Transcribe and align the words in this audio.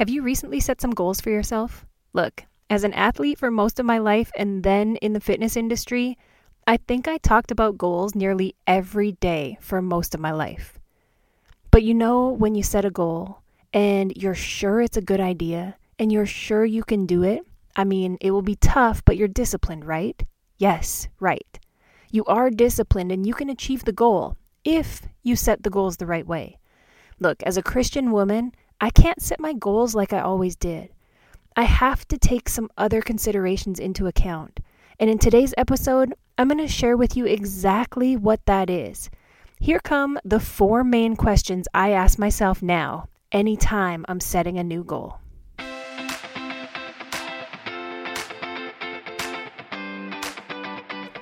Have 0.00 0.08
you 0.08 0.22
recently 0.22 0.60
set 0.60 0.80
some 0.80 0.92
goals 0.92 1.20
for 1.20 1.28
yourself? 1.28 1.84
Look, 2.14 2.46
as 2.70 2.84
an 2.84 2.94
athlete 2.94 3.38
for 3.38 3.50
most 3.50 3.78
of 3.78 3.84
my 3.84 3.98
life 3.98 4.32
and 4.34 4.62
then 4.62 4.96
in 4.96 5.12
the 5.12 5.20
fitness 5.20 5.58
industry, 5.58 6.16
I 6.66 6.78
think 6.78 7.06
I 7.06 7.18
talked 7.18 7.50
about 7.50 7.76
goals 7.76 8.14
nearly 8.14 8.54
every 8.66 9.12
day 9.12 9.58
for 9.60 9.82
most 9.82 10.14
of 10.14 10.20
my 10.20 10.32
life. 10.32 10.78
But 11.70 11.82
you 11.82 11.92
know, 11.92 12.30
when 12.30 12.54
you 12.54 12.62
set 12.62 12.86
a 12.86 12.90
goal 12.90 13.42
and 13.74 14.10
you're 14.16 14.34
sure 14.34 14.80
it's 14.80 14.96
a 14.96 15.02
good 15.02 15.20
idea 15.20 15.76
and 15.98 16.10
you're 16.10 16.24
sure 16.24 16.64
you 16.64 16.82
can 16.82 17.04
do 17.04 17.22
it, 17.22 17.42
I 17.76 17.84
mean, 17.84 18.16
it 18.22 18.30
will 18.30 18.40
be 18.40 18.56
tough, 18.56 19.04
but 19.04 19.18
you're 19.18 19.28
disciplined, 19.28 19.84
right? 19.84 20.22
Yes, 20.56 21.08
right. 21.20 21.58
You 22.10 22.24
are 22.24 22.48
disciplined 22.48 23.12
and 23.12 23.26
you 23.26 23.34
can 23.34 23.50
achieve 23.50 23.84
the 23.84 23.92
goal 23.92 24.38
if 24.64 25.02
you 25.22 25.36
set 25.36 25.62
the 25.62 25.68
goals 25.68 25.98
the 25.98 26.06
right 26.06 26.26
way. 26.26 26.56
Look, 27.18 27.42
as 27.42 27.58
a 27.58 27.62
Christian 27.62 28.12
woman, 28.12 28.54
I 28.82 28.88
can't 28.88 29.20
set 29.20 29.38
my 29.38 29.52
goals 29.52 29.94
like 29.94 30.14
I 30.14 30.20
always 30.20 30.56
did. 30.56 30.88
I 31.54 31.64
have 31.64 32.08
to 32.08 32.16
take 32.16 32.48
some 32.48 32.70
other 32.78 33.02
considerations 33.02 33.78
into 33.78 34.06
account. 34.06 34.58
And 34.98 35.10
in 35.10 35.18
today's 35.18 35.52
episode, 35.58 36.14
I'm 36.38 36.48
going 36.48 36.56
to 36.56 36.66
share 36.66 36.96
with 36.96 37.14
you 37.14 37.26
exactly 37.26 38.16
what 38.16 38.40
that 38.46 38.70
is. 38.70 39.10
Here 39.58 39.80
come 39.80 40.18
the 40.24 40.40
four 40.40 40.82
main 40.82 41.14
questions 41.14 41.68
I 41.74 41.90
ask 41.90 42.18
myself 42.18 42.62
now 42.62 43.10
anytime 43.30 44.06
I'm 44.08 44.18
setting 44.18 44.58
a 44.58 44.64
new 44.64 44.82
goal. 44.82 45.18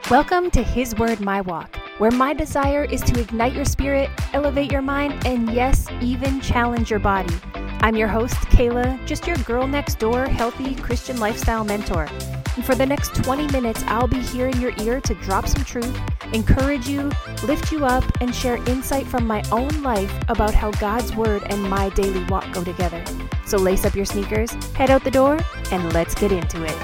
Welcome 0.09 0.53
to 0.53 0.63
His 0.63 0.95
Word, 0.95 1.19
My 1.19 1.41
Walk, 1.41 1.77
where 1.99 2.11
my 2.13 2.33
desire 2.33 2.85
is 2.85 3.01
to 3.03 3.21
ignite 3.21 3.55
your 3.55 3.65
spirit, 3.65 4.09
elevate 4.33 4.71
your 4.71 4.83
mind, 4.83 5.27
and 5.27 5.53
yes, 5.53 5.87
even 6.01 6.41
challenge 6.41 6.91
your 6.91 7.01
body. 7.01 7.35
I'm 7.81 7.97
your 7.97 8.09
host, 8.09 8.35
Kayla, 8.51 9.05
just 9.07 9.27
your 9.27 9.37
girl 9.39 9.67
next 9.67 9.99
door, 9.99 10.27
healthy 10.27 10.75
Christian 10.77 11.19
lifestyle 11.19 11.65
mentor. 11.65 12.09
And 12.57 12.65
for 12.65 12.75
the 12.75 12.87
next 12.87 13.15
20 13.15 13.49
minutes, 13.53 13.83
I'll 13.87 14.09
be 14.09 14.21
here 14.21 14.49
in 14.49 14.61
your 14.61 14.73
ear 14.81 15.01
to 15.03 15.15
drop 15.15 15.47
some 15.47 15.65
truth, 15.65 15.97
encourage 16.33 16.89
you, 16.89 17.11
lift 17.45 17.71
you 17.71 17.85
up, 17.85 18.05
and 18.21 18.35
share 18.35 18.57
insight 18.69 19.07
from 19.07 19.27
my 19.27 19.43
own 19.53 19.83
life 19.83 20.13
about 20.29 20.55
how 20.55 20.71
God's 20.73 21.15
Word 21.15 21.45
and 21.51 21.63
my 21.63 21.89
daily 21.91 22.25
walk 22.25 22.53
go 22.53 22.65
together. 22.65 23.05
So 23.47 23.59
lace 23.59 23.85
up 23.85 23.95
your 23.95 24.05
sneakers, 24.05 24.51
head 24.75 24.91
out 24.91 25.05
the 25.05 25.11
door, 25.11 25.39
and 25.71 25.93
let's 25.93 26.15
get 26.15 26.33
into 26.33 26.65
it. 26.65 26.77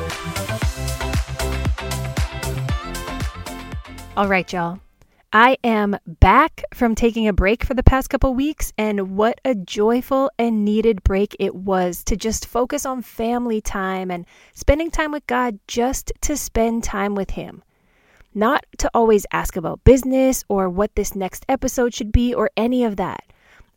All 4.17 4.28
right, 4.28 4.53
y'all. 4.53 4.78
I 5.37 5.57
am 5.65 5.97
back 6.07 6.63
from 6.73 6.95
taking 6.95 7.27
a 7.27 7.33
break 7.33 7.65
for 7.65 7.75
the 7.75 7.83
past 7.83 8.09
couple 8.09 8.33
weeks, 8.37 8.73
and 8.79 9.17
what 9.17 9.41
a 9.45 9.57
joyful 9.57 10.31
and 10.39 10.65
needed 10.65 11.03
break 11.03 11.35
it 11.41 11.57
was 11.57 12.05
to 12.05 12.15
just 12.15 12.47
focus 12.47 12.87
on 12.87 13.03
family 13.03 13.61
time 13.61 14.12
and 14.12 14.27
spending 14.53 14.93
time 14.93 15.11
with 15.11 15.27
God 15.27 15.59
just 15.67 16.12
to 16.21 16.37
spend 16.37 16.85
time 16.85 17.17
with 17.17 17.31
Him. 17.31 17.65
Not 18.33 18.65
to 18.79 18.89
always 18.95 19.27
ask 19.33 19.57
about 19.57 19.83
business 19.83 20.45
or 20.49 20.71
what 20.71 20.95
this 20.95 21.17
next 21.17 21.45
episode 21.49 21.95
should 21.95 22.12
be 22.12 22.33
or 22.33 22.53
any 22.57 22.85
of 22.85 22.95
that. 22.95 23.25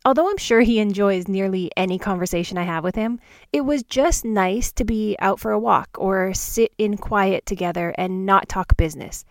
Although 0.04 0.30
I'm 0.30 0.36
sure 0.36 0.60
he 0.60 0.78
enjoys 0.78 1.26
nearly 1.26 1.72
any 1.76 1.98
conversation 1.98 2.56
I 2.56 2.62
have 2.62 2.84
with 2.84 2.94
him, 2.94 3.18
it 3.52 3.62
was 3.62 3.82
just 3.82 4.24
nice 4.24 4.70
to 4.72 4.84
be 4.84 5.16
out 5.18 5.40
for 5.40 5.50
a 5.50 5.58
walk 5.58 5.88
or 5.98 6.32
sit 6.34 6.72
in 6.78 6.96
quiet 6.96 7.46
together 7.46 7.92
and 7.98 8.24
not 8.24 8.48
talk 8.48 8.76
business. 8.76 9.24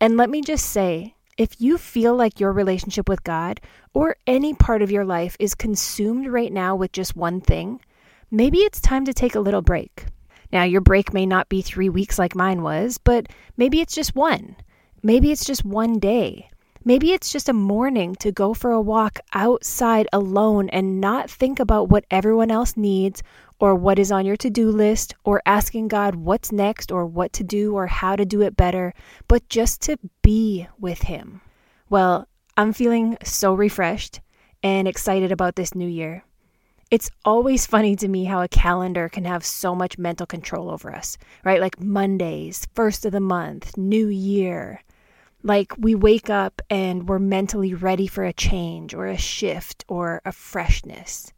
And 0.00 0.16
let 0.16 0.30
me 0.30 0.40
just 0.40 0.70
say, 0.70 1.15
if 1.36 1.60
you 1.60 1.78
feel 1.78 2.14
like 2.14 2.40
your 2.40 2.52
relationship 2.52 3.08
with 3.08 3.24
God 3.24 3.60
or 3.92 4.16
any 4.26 4.54
part 4.54 4.82
of 4.82 4.90
your 4.90 5.04
life 5.04 5.36
is 5.38 5.54
consumed 5.54 6.28
right 6.28 6.52
now 6.52 6.74
with 6.74 6.92
just 6.92 7.16
one 7.16 7.40
thing, 7.40 7.80
maybe 8.30 8.58
it's 8.58 8.80
time 8.80 9.04
to 9.04 9.12
take 9.12 9.34
a 9.34 9.40
little 9.40 9.62
break. 9.62 10.06
Now, 10.52 10.62
your 10.62 10.80
break 10.80 11.12
may 11.12 11.26
not 11.26 11.48
be 11.48 11.60
three 11.60 11.88
weeks 11.88 12.18
like 12.18 12.34
mine 12.34 12.62
was, 12.62 12.98
but 12.98 13.26
maybe 13.56 13.80
it's 13.80 13.94
just 13.94 14.14
one. 14.14 14.56
Maybe 15.02 15.30
it's 15.30 15.44
just 15.44 15.64
one 15.64 15.98
day. 15.98 16.50
Maybe 16.84 17.12
it's 17.12 17.32
just 17.32 17.48
a 17.48 17.52
morning 17.52 18.14
to 18.20 18.30
go 18.30 18.54
for 18.54 18.70
a 18.70 18.80
walk 18.80 19.18
outside 19.32 20.06
alone 20.12 20.68
and 20.70 21.00
not 21.00 21.28
think 21.28 21.58
about 21.58 21.88
what 21.88 22.04
everyone 22.12 22.50
else 22.50 22.76
needs 22.76 23.24
or 23.58 23.74
what 23.74 23.98
is 23.98 24.12
on 24.12 24.26
your 24.26 24.36
to 24.36 24.50
do 24.50 24.70
list 24.70 25.14
or 25.24 25.42
asking 25.46 25.88
God 25.88 26.14
what's 26.14 26.52
next 26.52 26.92
or 26.92 27.06
what 27.06 27.32
to 27.34 27.44
do 27.44 27.74
or 27.74 27.86
how 27.86 28.16
to 28.16 28.24
do 28.24 28.42
it 28.42 28.56
better, 28.56 28.92
but 29.28 29.48
just 29.48 29.80
to 29.82 29.98
be 30.22 30.66
with 30.78 31.02
Him. 31.02 31.40
Well, 31.88 32.28
I'm 32.56 32.72
feeling 32.72 33.16
so 33.22 33.54
refreshed 33.54 34.20
and 34.62 34.88
excited 34.88 35.32
about 35.32 35.56
this 35.56 35.74
new 35.74 35.88
year. 35.88 36.24
It's 36.90 37.10
always 37.24 37.66
funny 37.66 37.96
to 37.96 38.08
me 38.08 38.24
how 38.24 38.42
a 38.42 38.48
calendar 38.48 39.08
can 39.08 39.24
have 39.24 39.44
so 39.44 39.74
much 39.74 39.98
mental 39.98 40.26
control 40.26 40.70
over 40.70 40.94
us, 40.94 41.18
right? 41.44 41.60
Like 41.60 41.80
Mondays, 41.80 42.66
first 42.74 43.04
of 43.04 43.12
the 43.12 43.20
month, 43.20 43.76
new 43.76 44.06
year. 44.08 44.82
Like 45.42 45.72
we 45.78 45.94
wake 45.94 46.30
up 46.30 46.62
and 46.70 47.08
we're 47.08 47.18
mentally 47.18 47.74
ready 47.74 48.06
for 48.06 48.24
a 48.24 48.32
change 48.32 48.94
or 48.94 49.06
a 49.06 49.16
shift 49.16 49.84
or 49.88 50.22
a 50.24 50.32
freshness. 50.32 51.32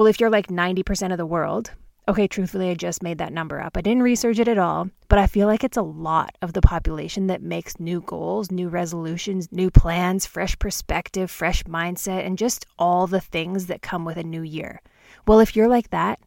Well, 0.00 0.06
if 0.06 0.18
you're 0.18 0.30
like 0.30 0.46
90% 0.46 1.12
of 1.12 1.18
the 1.18 1.26
world, 1.26 1.72
okay, 2.08 2.26
truthfully, 2.26 2.70
I 2.70 2.74
just 2.74 3.02
made 3.02 3.18
that 3.18 3.34
number 3.34 3.60
up. 3.60 3.76
I 3.76 3.82
didn't 3.82 4.02
research 4.02 4.38
it 4.38 4.48
at 4.48 4.56
all, 4.56 4.88
but 5.08 5.18
I 5.18 5.26
feel 5.26 5.46
like 5.46 5.62
it's 5.62 5.76
a 5.76 5.82
lot 5.82 6.38
of 6.40 6.54
the 6.54 6.62
population 6.62 7.26
that 7.26 7.42
makes 7.42 7.78
new 7.78 8.00
goals, 8.00 8.50
new 8.50 8.70
resolutions, 8.70 9.52
new 9.52 9.70
plans, 9.70 10.24
fresh 10.24 10.58
perspective, 10.58 11.30
fresh 11.30 11.64
mindset, 11.64 12.24
and 12.24 12.38
just 12.38 12.64
all 12.78 13.06
the 13.06 13.20
things 13.20 13.66
that 13.66 13.82
come 13.82 14.06
with 14.06 14.16
a 14.16 14.22
new 14.22 14.40
year. 14.40 14.80
Well, 15.28 15.38
if 15.38 15.54
you're 15.54 15.68
like 15.68 15.90
that, 15.90 16.18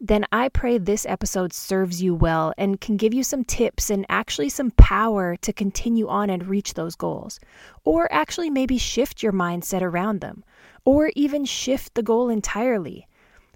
then 0.00 0.24
I 0.32 0.48
pray 0.48 0.78
this 0.78 1.04
episode 1.04 1.52
serves 1.52 2.02
you 2.02 2.14
well 2.14 2.54
and 2.56 2.80
can 2.80 2.96
give 2.96 3.12
you 3.12 3.22
some 3.22 3.44
tips 3.44 3.90
and 3.90 4.06
actually 4.08 4.48
some 4.48 4.70
power 4.70 5.36
to 5.42 5.52
continue 5.52 6.08
on 6.08 6.30
and 6.30 6.46
reach 6.46 6.72
those 6.72 6.96
goals. 6.96 7.38
Or 7.84 8.10
actually, 8.10 8.48
maybe 8.48 8.78
shift 8.78 9.22
your 9.22 9.32
mindset 9.32 9.82
around 9.82 10.22
them, 10.22 10.42
or 10.86 11.12
even 11.14 11.44
shift 11.44 11.94
the 11.94 12.02
goal 12.02 12.30
entirely. 12.30 13.06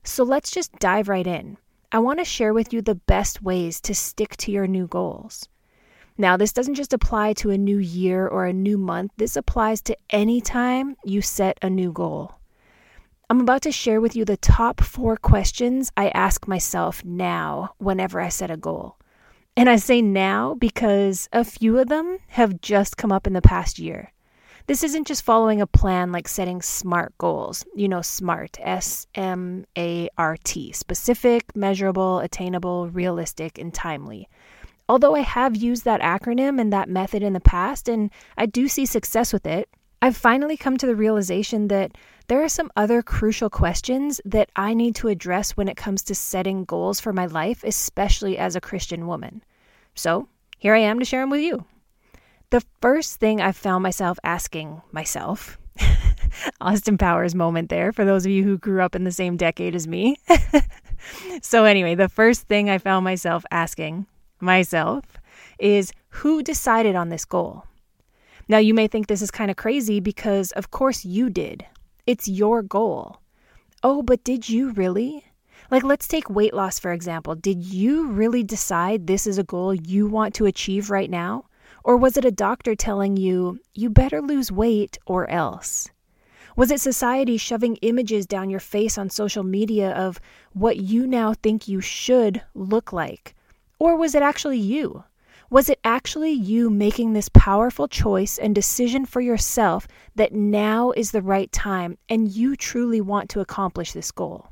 So 0.04 0.22
let's 0.22 0.50
just 0.50 0.78
dive 0.78 1.08
right 1.08 1.26
in. 1.26 1.56
I 1.90 1.98
want 1.98 2.18
to 2.18 2.24
share 2.24 2.52
with 2.52 2.72
you 2.72 2.82
the 2.82 2.94
best 2.94 3.42
ways 3.42 3.80
to 3.82 3.94
stick 3.94 4.36
to 4.38 4.52
your 4.52 4.66
new 4.66 4.86
goals. 4.86 5.48
Now, 6.18 6.36
this 6.36 6.52
doesn't 6.52 6.74
just 6.74 6.92
apply 6.92 7.32
to 7.34 7.50
a 7.50 7.58
new 7.58 7.78
year 7.78 8.28
or 8.28 8.44
a 8.44 8.52
new 8.52 8.78
month, 8.78 9.12
this 9.16 9.34
applies 9.34 9.80
to 9.82 9.96
any 10.10 10.40
time 10.40 10.96
you 11.04 11.22
set 11.22 11.58
a 11.62 11.70
new 11.70 11.90
goal. 11.90 12.38
I'm 13.30 13.40
about 13.40 13.62
to 13.62 13.72
share 13.72 14.00
with 14.00 14.14
you 14.14 14.24
the 14.24 14.36
top 14.36 14.82
four 14.82 15.16
questions 15.16 15.90
I 15.96 16.10
ask 16.10 16.46
myself 16.46 17.02
now 17.04 17.74
whenever 17.78 18.20
I 18.20 18.28
set 18.28 18.50
a 18.50 18.56
goal. 18.56 18.96
And 19.56 19.70
I 19.70 19.76
say 19.76 20.02
now 20.02 20.54
because 20.54 21.28
a 21.32 21.44
few 21.44 21.78
of 21.78 21.88
them 21.88 22.18
have 22.28 22.60
just 22.60 22.96
come 22.96 23.10
up 23.10 23.26
in 23.26 23.32
the 23.32 23.40
past 23.40 23.78
year. 23.78 24.12
This 24.66 24.82
isn't 24.82 25.06
just 25.06 25.24
following 25.24 25.60
a 25.60 25.66
plan 25.66 26.10
like 26.10 26.26
setting 26.26 26.62
SMART 26.62 27.12
goals. 27.18 27.66
You 27.74 27.86
know, 27.86 28.00
SMART, 28.00 28.56
S 28.62 29.06
M 29.14 29.66
A 29.76 30.08
R 30.16 30.38
T, 30.42 30.72
specific, 30.72 31.54
measurable, 31.54 32.20
attainable, 32.20 32.88
realistic, 32.88 33.58
and 33.58 33.74
timely. 33.74 34.26
Although 34.88 35.14
I 35.14 35.20
have 35.20 35.54
used 35.54 35.84
that 35.84 36.00
acronym 36.00 36.58
and 36.58 36.72
that 36.72 36.88
method 36.88 37.22
in 37.22 37.34
the 37.34 37.40
past, 37.40 37.90
and 37.90 38.10
I 38.38 38.46
do 38.46 38.66
see 38.66 38.86
success 38.86 39.34
with 39.34 39.44
it, 39.44 39.68
I've 40.00 40.16
finally 40.16 40.56
come 40.56 40.78
to 40.78 40.86
the 40.86 40.96
realization 40.96 41.68
that 41.68 41.92
there 42.28 42.42
are 42.42 42.48
some 42.48 42.70
other 42.74 43.02
crucial 43.02 43.50
questions 43.50 44.18
that 44.24 44.50
I 44.56 44.72
need 44.72 44.94
to 44.96 45.08
address 45.08 45.58
when 45.58 45.68
it 45.68 45.76
comes 45.76 46.02
to 46.04 46.14
setting 46.14 46.64
goals 46.64 47.00
for 47.00 47.12
my 47.12 47.26
life, 47.26 47.64
especially 47.64 48.38
as 48.38 48.56
a 48.56 48.62
Christian 48.62 49.06
woman. 49.06 49.42
So, 49.94 50.26
here 50.58 50.74
I 50.74 50.80
am 50.80 50.98
to 51.00 51.04
share 51.04 51.20
them 51.20 51.30
with 51.30 51.42
you. 51.42 51.66
The 52.50 52.62
first 52.80 53.18
thing 53.18 53.40
I 53.40 53.52
found 53.52 53.82
myself 53.82 54.18
asking 54.22 54.82
myself, 54.92 55.58
Austin 56.60 56.98
Powers 56.98 57.34
moment 57.34 57.68
there 57.68 57.92
for 57.92 58.04
those 58.04 58.24
of 58.24 58.32
you 58.32 58.44
who 58.44 58.58
grew 58.58 58.82
up 58.82 58.94
in 58.94 59.04
the 59.04 59.12
same 59.12 59.36
decade 59.36 59.74
as 59.74 59.88
me. 59.88 60.16
so, 61.42 61.64
anyway, 61.64 61.94
the 61.94 62.08
first 62.08 62.42
thing 62.42 62.70
I 62.70 62.78
found 62.78 63.04
myself 63.04 63.44
asking 63.50 64.06
myself 64.40 65.04
is 65.58 65.92
who 66.08 66.42
decided 66.42 66.94
on 66.94 67.08
this 67.08 67.24
goal? 67.24 67.64
Now, 68.46 68.58
you 68.58 68.74
may 68.74 68.88
think 68.88 69.06
this 69.06 69.22
is 69.22 69.30
kind 69.30 69.50
of 69.50 69.56
crazy 69.56 70.00
because, 70.00 70.52
of 70.52 70.70
course, 70.70 71.04
you 71.04 71.30
did. 71.30 71.64
It's 72.06 72.28
your 72.28 72.62
goal. 72.62 73.20
Oh, 73.82 74.02
but 74.02 74.22
did 74.22 74.48
you 74.48 74.70
really? 74.72 75.24
Like, 75.70 75.82
let's 75.82 76.06
take 76.06 76.28
weight 76.28 76.52
loss, 76.52 76.78
for 76.78 76.92
example. 76.92 77.34
Did 77.34 77.64
you 77.64 78.08
really 78.08 78.42
decide 78.42 79.06
this 79.06 79.26
is 79.26 79.38
a 79.38 79.44
goal 79.44 79.74
you 79.74 80.06
want 80.06 80.34
to 80.34 80.46
achieve 80.46 80.90
right 80.90 81.10
now? 81.10 81.46
Or 81.84 81.98
was 81.98 82.16
it 82.16 82.24
a 82.24 82.30
doctor 82.30 82.74
telling 82.74 83.18
you, 83.18 83.60
you 83.74 83.90
better 83.90 84.22
lose 84.22 84.50
weight 84.50 84.98
or 85.06 85.28
else? 85.30 85.90
Was 86.56 86.70
it 86.70 86.80
society 86.80 87.36
shoving 87.36 87.76
images 87.76 88.26
down 88.26 88.48
your 88.48 88.60
face 88.60 88.96
on 88.96 89.10
social 89.10 89.42
media 89.42 89.90
of 89.92 90.18
what 90.54 90.78
you 90.78 91.06
now 91.06 91.34
think 91.34 91.68
you 91.68 91.82
should 91.82 92.40
look 92.54 92.92
like? 92.92 93.34
Or 93.78 93.96
was 93.96 94.14
it 94.14 94.22
actually 94.22 94.58
you? 94.58 95.04
Was 95.50 95.68
it 95.68 95.78
actually 95.84 96.32
you 96.32 96.70
making 96.70 97.12
this 97.12 97.28
powerful 97.28 97.86
choice 97.86 98.38
and 98.38 98.54
decision 98.54 99.04
for 99.04 99.20
yourself 99.20 99.86
that 100.14 100.32
now 100.32 100.92
is 100.92 101.10
the 101.10 101.20
right 101.20 101.52
time 101.52 101.98
and 102.08 102.32
you 102.32 102.56
truly 102.56 103.02
want 103.02 103.28
to 103.30 103.40
accomplish 103.40 103.92
this 103.92 104.10
goal? 104.10 104.48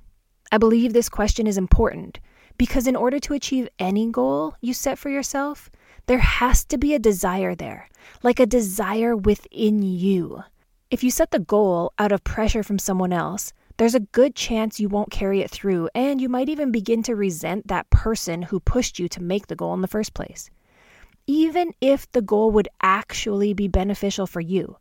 I 0.51 0.59
believe 0.59 0.93
this 0.93 1.09
question 1.09 1.47
is 1.47 1.57
important 1.57 2.21
because 2.59 2.87
in 2.87 2.95
order 2.95 3.19
to 3.21 3.33
achieve 3.33 3.69
any 3.79 4.11
goal 4.11 4.55
you 4.61 4.75
set 4.75 4.99
for 4.99 5.09
yourself, 5.09 5.71
there 6.07 6.19
has 6.19 6.65
to 6.67 6.79
be 6.79 6.95
a 6.95 6.99
desire 6.99 7.55
there, 7.55 7.89
like 8.23 8.41
a 8.41 8.47
desire 8.47 9.17
within 9.17 9.83
you. 9.83 10.43
If 10.91 11.03
you 11.03 11.11
set 11.11 11.31
the 11.31 11.39
goal 11.39 11.93
out 11.99 12.13
of 12.13 12.25
pressure 12.25 12.63
from 12.63 12.79
someone 12.79 13.13
else, 13.13 13.53
there's 13.79 13.95
a 13.95 14.01
good 14.01 14.35
chance 14.35 14.79
you 14.79 14.89
won't 14.89 15.11
carry 15.11 15.41
it 15.41 15.51
through, 15.51 15.89
and 15.95 16.21
you 16.21 16.29
might 16.29 16.49
even 16.49 16.71
begin 16.71 17.03
to 17.05 17.17
resent 17.17 17.69
that 17.69 17.89
person 17.91 18.43
who 18.43 18.61
pushed 18.61 18.99
you 18.99 19.09
to 19.09 19.23
make 19.23 19.47
the 19.47 19.57
goal 19.57 19.75
in 19.75 19.81
the 19.81 19.89
first 19.89 20.13
place. 20.13 20.51
Even 21.27 21.73
if 21.81 22.11
the 22.13 22.23
goal 22.23 22.51
would 22.51 22.69
actually 22.83 23.55
be 23.55 23.69
beneficial 23.69 24.27
for 24.27 24.41
you, 24.41 24.77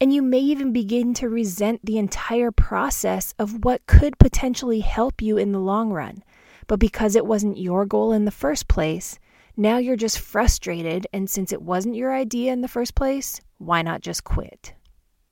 and 0.00 0.12
you 0.12 0.20
may 0.20 0.40
even 0.40 0.72
begin 0.72 1.14
to 1.14 1.28
resent 1.28 1.80
the 1.84 1.98
entire 1.98 2.50
process 2.50 3.34
of 3.38 3.64
what 3.64 3.86
could 3.86 4.18
potentially 4.18 4.80
help 4.80 5.22
you 5.22 5.38
in 5.38 5.52
the 5.52 5.60
long 5.60 5.90
run. 5.90 6.22
But 6.66 6.80
because 6.80 7.14
it 7.14 7.26
wasn't 7.26 7.58
your 7.58 7.86
goal 7.86 8.12
in 8.12 8.24
the 8.24 8.30
first 8.30 8.68
place, 8.68 9.18
now 9.56 9.78
you're 9.78 9.96
just 9.96 10.18
frustrated, 10.18 11.06
and 11.12 11.28
since 11.28 11.52
it 11.52 11.62
wasn't 11.62 11.96
your 11.96 12.14
idea 12.14 12.52
in 12.52 12.60
the 12.60 12.68
first 12.68 12.94
place, 12.94 13.40
why 13.58 13.82
not 13.82 14.02
just 14.02 14.24
quit? 14.24 14.74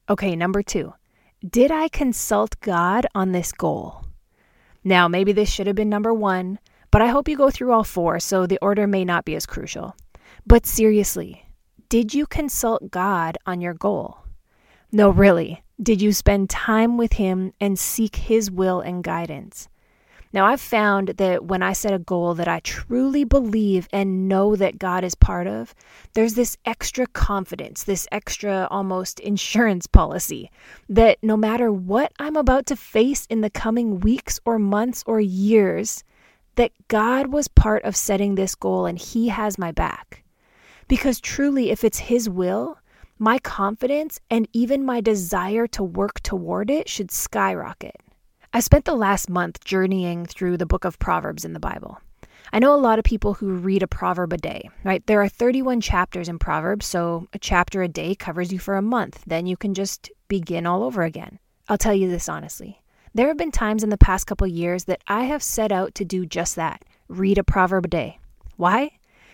Okay, 0.09 0.35
number 0.35 0.63
two. 0.63 0.95
Did 1.47 1.71
I 1.71 1.89
consult 1.89 2.59
God 2.61 3.07
on 3.15 3.33
this 3.33 3.53
goal? 3.53 4.05
Now, 4.83 5.09
maybe 5.09 5.33
this 5.33 5.51
should 5.51 5.67
have 5.67 5.77
been 5.77 5.91
number 5.91 6.15
one, 6.15 6.59
but 6.91 7.03
I 7.03 7.09
hope 7.09 7.29
you 7.29 7.37
go 7.37 7.51
through 7.51 7.73
all 7.73 7.85
four, 7.85 8.21
so 8.21 8.47
the 8.47 8.59
order 8.63 8.87
may 8.87 9.05
not 9.05 9.25
be 9.25 9.35
as 9.35 9.47
crucial. 9.47 9.95
But 10.47 10.65
seriously, 10.65 11.45
did 11.89 12.15
you 12.15 12.27
consult 12.27 12.91
God 12.91 13.37
on 13.47 13.61
your 13.61 13.75
goal? 13.75 14.19
No, 14.93 15.11
really. 15.11 15.63
Did 15.83 16.01
you 16.01 16.13
spend 16.13 16.51
time 16.51 16.97
with 16.97 17.15
Him 17.15 17.53
and 17.61 17.79
seek 17.79 18.17
His 18.17 18.51
will 18.51 18.81
and 18.81 19.03
guidance? 19.03 19.69
Now, 20.35 20.47
I've 20.47 20.61
found 20.61 21.11
that 21.11 21.45
when 21.45 21.63
I 21.63 21.75
set 21.75 21.93
a 21.93 21.99
goal 22.01 22.35
that 22.35 22.49
I 22.49 22.59
truly 22.59 23.23
believe 23.23 23.87
and 23.93 24.29
know 24.29 24.57
that 24.57 24.81
God 24.81 25.05
is 25.05 25.15
part 25.15 25.47
of, 25.47 25.77
there's 26.15 26.35
this 26.35 26.57
extra 26.65 27.07
confidence, 27.07 27.85
this 27.85 28.09
extra 28.11 28.67
almost 28.69 29.21
insurance 29.31 29.87
policy 29.87 30.51
that 30.89 31.19
no 31.23 31.37
matter 31.37 31.71
what 31.71 32.13
I'm 32.19 32.35
about 32.35 32.67
to 32.67 32.75
face 32.75 33.27
in 33.27 33.43
the 33.43 33.49
coming 33.49 34.01
weeks 34.01 34.41
or 34.45 34.59
months 34.59 35.05
or 35.07 35.21
years, 35.21 36.03
that 36.57 36.73
God 36.89 37.29
was 37.29 37.47
part 37.47 37.85
of 37.85 37.95
setting 37.95 38.35
this 38.35 38.57
goal 38.57 38.87
and 38.87 38.99
He 38.99 39.29
has 39.29 39.57
my 39.57 39.71
back. 39.71 40.25
Because 40.89 41.21
truly, 41.21 41.71
if 41.71 41.85
it's 41.85 41.99
His 41.99 42.29
will, 42.29 42.77
my 43.21 43.39
confidence 43.39 44.19
and 44.33 44.49
even 44.53 44.85
my 44.85 45.01
desire 45.01 45.69
to 45.69 45.85
work 45.85 46.19
toward 46.25 46.71
it 46.71 46.89
should 46.89 47.13
skyrocket. 47.13 47.95
I 48.57 48.61
spent 48.61 48.85
the 48.85 48.95
last 48.95 49.29
month 49.29 49.65
journeying 49.65 50.27
through 50.27 50.59
the 50.59 50.65
book 50.65 50.85
of 50.85 51.01
Proverbs 51.01 51.45
in 51.45 51.55
the 51.55 51.59
Bible. 51.59 52.01
I 52.53 52.61
know 52.61 52.73
a 52.73 52.77
lot 52.77 53.01
of 53.01 53.05
people 53.05 53.35
who 53.35 53.49
read 53.49 53.83
a 53.83 53.89
proverb 53.89 54.33
a 54.33 54.37
day, 54.37 54.71
right? 54.85 55.05
There 55.09 55.21
are 55.21 55.29
31 55.29 55.81
chapters 55.81 56.29
in 56.29 56.39
Proverbs, 56.39 56.87
so 56.87 57.27
a 57.33 57.39
chapter 57.41 57.83
a 57.83 57.89
day 57.89 58.15
covers 58.15 58.53
you 58.53 58.61
for 58.61 58.77
a 58.77 58.83
month. 58.83 59.25
Then 59.27 59.47
you 59.47 59.57
can 59.57 59.75
just 59.75 60.09
begin 60.29 60.67
all 60.67 60.85
over 60.85 61.03
again. 61.03 61.41
I'll 61.69 61.77
tell 61.77 61.97
you 61.97 62.09
this 62.09 62.29
honestly. 62.29 62.81
There 63.13 63.27
have 63.27 63.37
been 63.37 63.51
times 63.51 63.83
in 63.83 63.91
the 63.91 63.99
past 63.99 64.29
couple 64.29 64.47
years 64.47 64.85
that 64.85 65.03
I 65.09 65.25
have 65.25 65.43
set 65.43 65.73
out 65.73 65.97
to 65.97 66.05
do 66.05 66.25
just 66.25 66.55
that 66.55 66.85
read 67.09 67.39
a 67.39 67.43
proverb 67.43 67.87
a 67.87 67.89
day. 67.89 68.21
Why? 68.57 68.93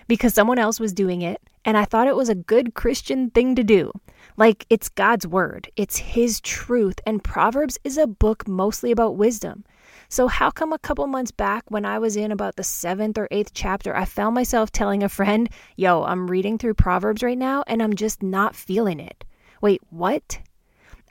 Because 0.08 0.32
someone 0.32 0.58
else 0.58 0.80
was 0.80 0.94
doing 0.94 1.20
it, 1.20 1.42
and 1.66 1.76
I 1.76 1.84
thought 1.84 2.08
it 2.08 2.16
was 2.16 2.30
a 2.30 2.34
good 2.34 2.72
Christian 2.72 3.28
thing 3.28 3.54
to 3.56 3.64
do. 3.64 3.92
Like, 4.36 4.66
it's 4.70 4.88
God's 4.88 5.26
word, 5.26 5.70
it's 5.76 5.96
His 5.96 6.40
truth, 6.40 7.00
and 7.06 7.22
Proverbs 7.22 7.78
is 7.84 7.98
a 7.98 8.06
book 8.06 8.46
mostly 8.46 8.90
about 8.90 9.16
wisdom. 9.16 9.64
So, 10.08 10.28
how 10.28 10.50
come 10.50 10.72
a 10.72 10.78
couple 10.78 11.06
months 11.06 11.30
back, 11.30 11.64
when 11.68 11.84
I 11.84 11.98
was 11.98 12.16
in 12.16 12.32
about 12.32 12.56
the 12.56 12.64
seventh 12.64 13.18
or 13.18 13.28
eighth 13.30 13.52
chapter, 13.54 13.94
I 13.94 14.04
found 14.04 14.34
myself 14.34 14.70
telling 14.70 15.02
a 15.02 15.08
friend, 15.08 15.48
Yo, 15.76 16.02
I'm 16.04 16.30
reading 16.30 16.58
through 16.58 16.74
Proverbs 16.74 17.22
right 17.22 17.38
now 17.38 17.64
and 17.66 17.82
I'm 17.82 17.94
just 17.94 18.22
not 18.22 18.56
feeling 18.56 19.00
it? 19.00 19.24
Wait, 19.60 19.82
what? 19.90 20.40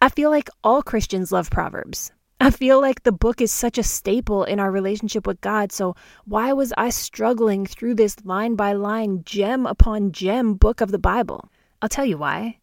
I 0.02 0.10
feel 0.10 0.30
like 0.30 0.50
all 0.64 0.82
Christians 0.82 1.32
love 1.32 1.50
Proverbs. 1.50 2.12
I 2.42 2.52
feel 2.52 2.80
like 2.80 3.04
the 3.04 3.12
book 3.12 3.42
is 3.42 3.52
such 3.52 3.78
a 3.78 3.84
staple 3.84 4.46
in 4.46 4.60
our 4.60 4.72
relationship 4.72 5.28
with 5.28 5.42
God. 5.42 5.72
So, 5.72 5.96
why 6.26 6.54
was 6.54 6.74
I 6.78 6.90
struggling 6.90 7.66
through 7.66 7.96
this 7.96 8.16
line 8.24 8.56
by 8.56 8.74
line, 8.74 9.24
gem 9.26 9.66
upon 9.66 10.14
gem 10.14 10.54
book 10.54 10.80
of 10.80 10.92
the 10.92 11.00
Bible? 11.00 11.52
I'll 11.82 11.90
tell 11.90 12.06
you 12.06 12.18
why 12.18 12.60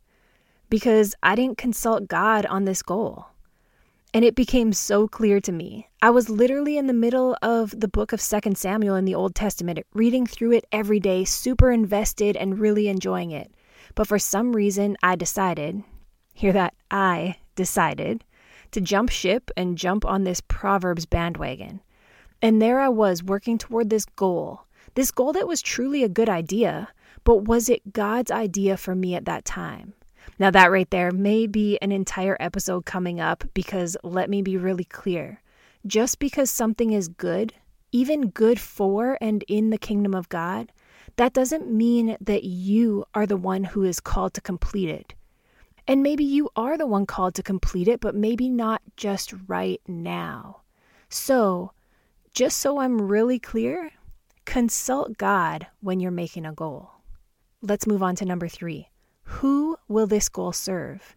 because 0.69 1.15
I 1.23 1.35
didn't 1.35 1.59
consult 1.59 2.09
God 2.09 2.47
on 2.47 2.65
this 2.65 2.83
goal. 2.83 3.27
And 4.15 4.25
it 4.25 4.35
became 4.35 4.73
so 4.73 5.07
clear 5.07 5.41
to 5.41 5.53
me. 5.53 5.89
I 6.01 6.11
was 6.11 6.31
literally 6.31 6.79
in 6.79 6.87
the 6.87 6.93
middle 6.93 7.37
of 7.43 7.79
the 7.79 7.89
book 7.89 8.13
of 8.13 8.23
2 8.23 8.55
Samuel 8.55 8.97
in 8.97 9.05
the 9.05 9.15
Old 9.15 9.35
Testament, 9.35 9.81
reading 9.93 10.27
through 10.27 10.53
it 10.53 10.65
every 10.73 11.01
day, 11.01 11.25
super 11.25 11.71
invested 11.71 12.37
and 12.37 12.59
really 12.59 12.89
enjoying 12.89 13.31
it. 13.31 13.53
But 13.95 14.07
for 14.07 14.19
some 14.19 14.55
reason, 14.55 14.97
I 15.03 15.17
decided, 15.17 15.83
hear 16.33 16.53
that, 16.53 16.75
I 16.91 17.37
decided 17.57 18.25
to 18.73 18.81
jump 18.81 19.11
ship 19.11 19.51
and 19.57 19.79
jump 19.79 20.05
on 20.05 20.25
this 20.25 20.41
Proverbs 20.41 21.07
bandwagon. 21.07 21.81
And 22.41 22.61
there 22.61 22.81
I 22.81 22.89
was 22.89 23.23
working 23.23 23.59
toward 23.59 23.91
this 23.91 24.05
goal, 24.05 24.63
this 24.95 25.11
goal 25.11 25.33
that 25.33 25.49
was 25.49 25.63
truly 25.63 26.03
a 26.03 26.09
good 26.09 26.29
idea, 26.29 26.89
but 27.25 27.45
was 27.45 27.69
it 27.69 27.93
God's 27.93 28.31
idea 28.31 28.77
for 28.77 28.95
me 28.95 29.15
at 29.15 29.25
that 29.25 29.45
time? 29.45 29.95
Now, 30.39 30.51
that 30.51 30.71
right 30.71 30.89
there 30.91 31.11
may 31.11 31.47
be 31.47 31.79
an 31.81 31.93
entire 31.93 32.37
episode 32.41 32.85
coming 32.85 33.21
up 33.21 33.45
because 33.55 33.97
let 34.03 34.29
me 34.29 34.43
be 34.43 34.57
really 34.57 34.85
clear. 34.85 35.41
Just 35.87 36.19
because 36.19 36.51
something 36.51 36.93
is 36.93 37.09
good, 37.09 37.55
even 37.93 38.29
good 38.31 38.61
for 38.61 39.17
and 39.21 39.45
in 39.49 39.71
the 39.71 39.79
kingdom 39.79 40.15
of 40.15 40.29
God, 40.29 40.73
that 41.17 41.33
doesn't 41.33 41.71
mean 41.71 42.17
that 42.21 42.45
you 42.45 43.05
are 43.15 43.27
the 43.27 43.37
one 43.37 43.65
who 43.65 43.83
is 43.85 44.01
called 44.01 44.35
to 44.35 44.41
complete 44.41 44.91
it. 44.91 45.15
And 45.89 46.03
maybe 46.03 46.25
you 46.25 46.51
are 46.57 46.77
the 46.77 46.87
one 46.87 47.07
called 47.07 47.35
to 47.37 47.43
complete 47.43 47.89
it, 47.89 48.01
but 48.01 48.15
maybe 48.15 48.49
not 48.49 48.83
just 48.97 49.33
right 49.47 49.81
now. 49.87 50.63
So, 51.09 51.73
just 52.35 52.59
so 52.59 52.81
I'm 52.81 53.01
really 53.01 53.39
clear, 53.39 53.93
consult 54.45 55.17
God 55.17 55.69
when 55.81 56.01
you're 56.01 56.11
making 56.11 56.45
a 56.45 56.53
goal. 56.53 56.91
Let's 57.63 57.87
move 57.87 58.03
on 58.03 58.17
to 58.17 58.25
number 58.25 58.49
three 58.49 58.89
who 59.27 59.77
will 59.89 60.07
this 60.07 60.29
goal 60.29 60.53
serve? 60.53 61.17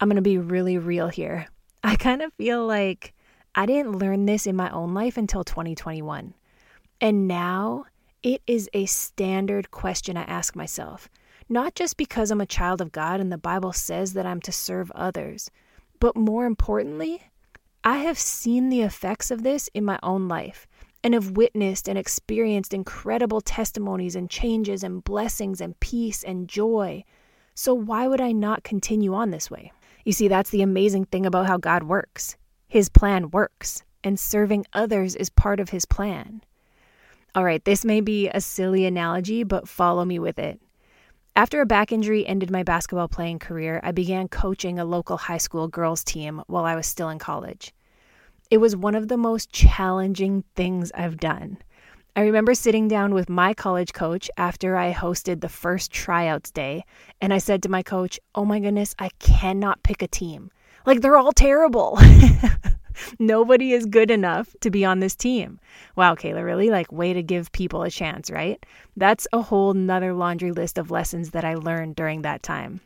I'm 0.00 0.08
going 0.08 0.16
to 0.16 0.22
be 0.22 0.38
really 0.38 0.78
real 0.78 1.08
here. 1.08 1.48
I 1.82 1.96
kind 1.96 2.22
of 2.22 2.32
feel 2.34 2.64
like 2.64 3.12
I 3.56 3.66
didn't 3.66 3.98
learn 3.98 4.24
this 4.24 4.46
in 4.46 4.54
my 4.54 4.70
own 4.70 4.94
life 4.94 5.16
until 5.16 5.42
2021. 5.42 6.32
And 7.00 7.26
now 7.26 7.86
it 8.22 8.40
is 8.46 8.70
a 8.72 8.86
standard 8.86 9.72
question 9.72 10.16
I 10.16 10.22
ask 10.22 10.54
myself, 10.54 11.08
not 11.48 11.74
just 11.74 11.96
because 11.96 12.30
I'm 12.30 12.40
a 12.40 12.46
child 12.46 12.80
of 12.80 12.92
God 12.92 13.20
and 13.20 13.32
the 13.32 13.36
Bible 13.38 13.72
says 13.72 14.12
that 14.12 14.26
I'm 14.26 14.40
to 14.42 14.52
serve 14.52 14.92
others, 14.92 15.50
but 15.98 16.16
more 16.16 16.46
importantly, 16.46 17.20
I 17.82 17.98
have 17.98 18.18
seen 18.18 18.68
the 18.68 18.82
effects 18.82 19.32
of 19.32 19.42
this 19.42 19.68
in 19.74 19.84
my 19.84 19.98
own 20.04 20.28
life 20.28 20.67
and 21.02 21.14
have 21.14 21.32
witnessed 21.32 21.88
and 21.88 21.98
experienced 21.98 22.74
incredible 22.74 23.40
testimonies 23.40 24.16
and 24.16 24.28
changes 24.28 24.82
and 24.82 25.04
blessings 25.04 25.60
and 25.60 25.78
peace 25.80 26.22
and 26.22 26.48
joy. 26.48 27.04
So, 27.54 27.74
why 27.74 28.06
would 28.06 28.20
I 28.20 28.32
not 28.32 28.64
continue 28.64 29.14
on 29.14 29.30
this 29.30 29.50
way? 29.50 29.72
You 30.04 30.12
see, 30.12 30.28
that's 30.28 30.50
the 30.50 30.62
amazing 30.62 31.06
thing 31.06 31.26
about 31.26 31.46
how 31.46 31.56
God 31.56 31.82
works. 31.82 32.36
His 32.68 32.88
plan 32.88 33.30
works, 33.30 33.84
and 34.04 34.18
serving 34.18 34.66
others 34.72 35.16
is 35.16 35.30
part 35.30 35.60
of 35.60 35.70
His 35.70 35.84
plan. 35.84 36.42
All 37.34 37.44
right, 37.44 37.64
this 37.64 37.84
may 37.84 38.00
be 38.00 38.28
a 38.28 38.40
silly 38.40 38.84
analogy, 38.84 39.44
but 39.44 39.68
follow 39.68 40.04
me 40.04 40.18
with 40.18 40.38
it. 40.38 40.60
After 41.36 41.60
a 41.60 41.66
back 41.66 41.92
injury 41.92 42.26
ended 42.26 42.50
my 42.50 42.64
basketball 42.64 43.06
playing 43.06 43.38
career, 43.38 43.80
I 43.84 43.92
began 43.92 44.28
coaching 44.28 44.78
a 44.78 44.84
local 44.84 45.16
high 45.16 45.38
school 45.38 45.68
girls 45.68 46.02
team 46.02 46.42
while 46.46 46.64
I 46.64 46.74
was 46.74 46.86
still 46.86 47.10
in 47.10 47.18
college. 47.20 47.72
It 48.50 48.58
was 48.58 48.74
one 48.74 48.94
of 48.94 49.08
the 49.08 49.18
most 49.18 49.52
challenging 49.52 50.42
things 50.56 50.90
I've 50.92 51.18
done. 51.18 51.58
I 52.16 52.22
remember 52.22 52.54
sitting 52.54 52.88
down 52.88 53.12
with 53.12 53.28
my 53.28 53.52
college 53.52 53.92
coach 53.92 54.30
after 54.38 54.74
I 54.74 54.90
hosted 54.90 55.42
the 55.42 55.50
first 55.50 55.92
tryouts 55.92 56.50
day, 56.50 56.84
and 57.20 57.34
I 57.34 57.38
said 57.38 57.62
to 57.62 57.68
my 57.68 57.82
coach, 57.82 58.18
Oh 58.34 58.46
my 58.46 58.58
goodness, 58.58 58.94
I 58.98 59.10
cannot 59.18 59.82
pick 59.82 60.00
a 60.00 60.08
team. 60.08 60.50
Like, 60.86 61.02
they're 61.02 61.18
all 61.18 61.32
terrible. 61.32 61.98
Nobody 63.18 63.74
is 63.74 63.84
good 63.84 64.10
enough 64.10 64.56
to 64.62 64.70
be 64.70 64.82
on 64.82 65.00
this 65.00 65.14
team. 65.14 65.60
Wow, 65.94 66.14
Kayla, 66.14 66.42
really? 66.42 66.70
Like, 66.70 66.90
way 66.90 67.12
to 67.12 67.22
give 67.22 67.52
people 67.52 67.82
a 67.82 67.90
chance, 67.90 68.30
right? 68.30 68.64
That's 68.96 69.28
a 69.30 69.42
whole 69.42 69.74
nother 69.74 70.14
laundry 70.14 70.52
list 70.52 70.78
of 70.78 70.90
lessons 70.90 71.32
that 71.32 71.44
I 71.44 71.54
learned 71.54 71.96
during 71.96 72.22
that 72.22 72.42
time. 72.42 72.80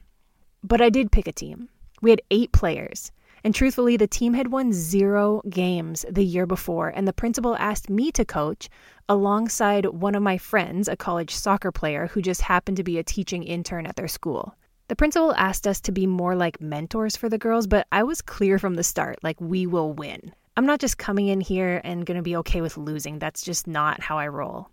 But 0.65 0.81
I 0.81 0.91
did 0.91 1.13
pick 1.13 1.29
a 1.29 1.33
team. 1.33 1.69
We 2.01 2.11
had 2.11 2.23
eight 2.33 2.51
players. 2.51 3.13
And 3.45 3.55
truthfully, 3.55 3.97
the 3.97 4.07
team 4.07 4.35
had 4.35 4.53
won 4.53 4.73
zero 4.73 5.43
games 5.49 6.05
the 6.09 6.25
year 6.25 6.47
before, 6.47 6.89
and 6.89 7.09
the 7.09 7.13
principal 7.13 7.57
asked 7.57 7.91
me 7.91 8.13
to 8.13 8.25
coach 8.25 8.69
alongside 9.09 9.87
one 9.87 10.15
of 10.15 10.23
my 10.23 10.39
friends, 10.39 10.87
a 10.87 10.97
college 10.97 11.35
soccer 11.35 11.73
player 11.73 12.07
who 12.07 12.23
just 12.23 12.43
happened 12.43 12.77
to 12.77 12.85
be 12.85 12.99
a 12.99 13.03
teaching 13.03 13.43
intern 13.43 13.87
at 13.87 13.97
their 13.97 14.09
school. 14.09 14.55
The 14.89 14.97
principal 14.97 15.35
asked 15.35 15.67
us 15.67 15.81
to 15.83 15.93
be 15.93 16.07
more 16.07 16.37
like 16.37 16.61
mentors 16.61 17.17
for 17.17 17.29
the 17.29 17.39
girls, 17.39 17.67
but 17.67 17.87
I 17.91 18.03
was 18.03 18.23
clear 18.23 18.59
from 18.59 18.75
the 18.75 18.85
start 18.85 19.19
like, 19.23 19.41
we 19.41 19.67
will 19.67 19.93
win. 19.93 20.33
I'm 20.57 20.67
not 20.67 20.81
just 20.81 20.99
coming 20.99 21.29
in 21.29 21.41
here 21.41 21.81
and 21.83 22.05
going 22.05 22.19
to 22.19 22.23
be 22.23 22.37
okay 22.37 22.61
with 22.61 22.77
losing. 22.77 23.19
That's 23.19 23.43
just 23.43 23.67
not 23.67 24.03
how 24.03 24.19
I 24.19 24.29
roll. 24.29 24.69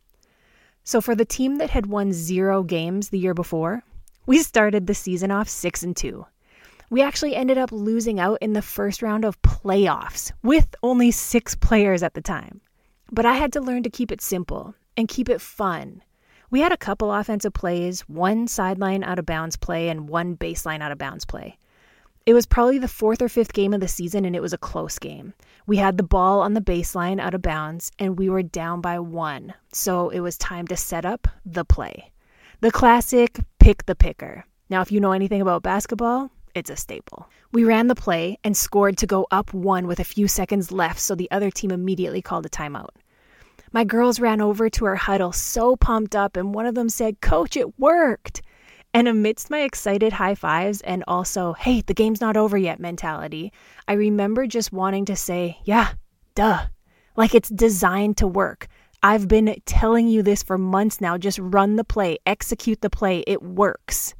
So 0.84 1.02
for 1.02 1.16
the 1.16 1.26
team 1.26 1.58
that 1.60 1.70
had 1.70 1.86
won 1.86 2.12
0 2.12 2.64
games 2.64 3.10
the 3.10 3.20
year 3.20 3.34
before, 3.34 3.84
we 4.26 4.40
started 4.40 4.88
the 4.88 4.94
season 4.94 5.32
off 5.32 5.48
6 5.48 5.84
and 5.84 5.96
2. 5.96 6.26
We 6.91 7.01
actually 7.03 7.36
ended 7.36 7.58
up 7.58 7.72
losing 7.72 8.19
out 8.19 8.39
in 8.41 8.53
the 8.53 8.62
first 8.62 9.01
round 9.01 9.24
of 9.24 9.41
playoffs 9.43 10.31
with 10.41 10.74
only 10.81 11.12
6 11.12 11.55
players 11.55 12.01
at 12.01 12.15
the 12.15 12.22
time. 12.22 12.62
But 13.12 13.25
I 13.25 13.36
had 13.36 13.53
to 13.53 13.62
learn 13.62 13.84
to 13.84 13.89
keep 13.89 14.12
it 14.12 14.22
simple 14.22 14.74
and 14.98 15.08
keep 15.08 15.29
it 15.29 15.41
fun. 15.41 16.01
We 16.50 16.62
had 16.62 16.72
a 16.72 16.77
couple 16.77 17.13
offensive 17.13 17.53
plays, 17.53 18.01
one 18.01 18.48
sideline 18.48 19.03
out 19.03 19.19
of 19.19 19.27
bounds 19.27 19.55
play, 19.55 19.89
and 19.89 20.10
one 20.10 20.36
baseline 20.36 20.81
out 20.81 20.91
of 20.91 20.98
bounds 20.98 21.25
play. 21.25 21.58
It 22.25 22.34
was 22.34 22.48
probably 22.48 22.79
the 22.79 22.88
fourth 22.88 23.22
or 23.22 23.29
fifth 23.29 23.53
game 23.53 23.74
of 23.74 23.81
the 23.81 23.88
season, 23.88 24.25
and 24.25 24.36
it 24.36 24.41
was 24.41 24.53
a 24.53 24.58
close 24.58 24.98
game. 24.98 25.34
We 25.67 25.77
had 25.77 25.98
the 25.98 26.03
ball 26.03 26.41
on 26.41 26.53
the 26.53 26.62
baseline 26.62 27.19
out 27.19 27.36
of 27.36 27.43
bounds, 27.43 27.91
and 28.00 28.17
we 28.17 28.29
were 28.29 28.43
down 28.43 28.81
by 28.81 29.00
one. 29.00 29.53
So 29.72 30.10
it 30.10 30.22
was 30.22 30.38
time 30.38 30.67
to 30.67 30.75
set 30.75 31.05
up 31.05 31.27
the 31.46 31.65
play. 31.65 32.12
The 32.62 32.72
classic 32.72 33.39
pick 33.60 33.86
the 33.86 33.96
picker. 33.96 34.43
Now, 34.69 34.81
if 34.81 34.91
you 34.91 35.00
know 35.00 35.12
anything 35.12 35.41
about 35.41 35.63
basketball, 35.63 36.31
it's 36.56 36.70
a 36.70 36.75
staple. 36.75 37.29
We 37.51 37.63
ran 37.63 37.88
the 37.88 37.96
play 37.96 38.38
and 38.44 38.56
scored 38.56 38.98
to 39.00 39.08
go 39.08 39.27
up 39.32 39.53
one 39.53 39.88
with 39.88 40.00
a 40.00 40.03
few 40.03 40.27
seconds 40.27 40.72
left, 40.72 41.00
so 41.00 41.15
the 41.15 41.29
other 41.32 41.51
team 41.51 41.72
immediately 41.72 42.22
called 42.22 42.46
a 42.46 42.50
timeout. 42.50 42.89
My 43.72 43.84
girls 43.84 44.20
ran 44.20 44.41
over 44.41 44.70
to 44.70 44.86
our 44.86 44.96
huddle 44.96 45.32
so 45.32 45.75
pumped 45.75 46.15
up, 46.15 46.36
and 46.36 46.53
one 46.53 46.65
of 46.65 46.75
them 46.75 46.89
said, 46.89 47.22
Coach, 47.22 47.56
it 47.56 47.79
worked. 47.79 48.41
And 48.94 49.08
amidst 49.08 49.51
my 49.51 49.62
excited 49.62 50.13
high 50.13 50.34
fives 50.34 50.82
and 50.82 51.03
also, 51.08 51.53
hey, 51.53 51.82
the 51.82 51.94
game's 51.94 52.22
not 52.22 52.36
over 52.36 52.58
yet 52.58 52.79
mentality, 52.79 53.53
I 53.88 53.94
remember 53.94 54.48
just 54.48 54.74
wanting 54.74 55.06
to 55.06 55.15
say, 55.15 55.60
yeah, 55.63 55.94
duh. 56.34 56.65
Like 57.15 57.36
it's 57.36 57.50
designed 57.50 58.18
to 58.18 58.27
work. 58.27 58.68
I've 59.03 59.27
been 59.27 59.56
telling 59.65 60.08
you 60.08 60.24
this 60.24 60.41
for 60.41 60.58
months 60.58 61.00
now. 61.00 61.18
Just 61.18 61.38
run 61.39 61.75
the 61.75 61.84
play, 61.84 62.18
execute 62.25 62.82
the 62.82 62.89
play. 62.89 63.24
It 63.27 63.44
works. 63.44 64.15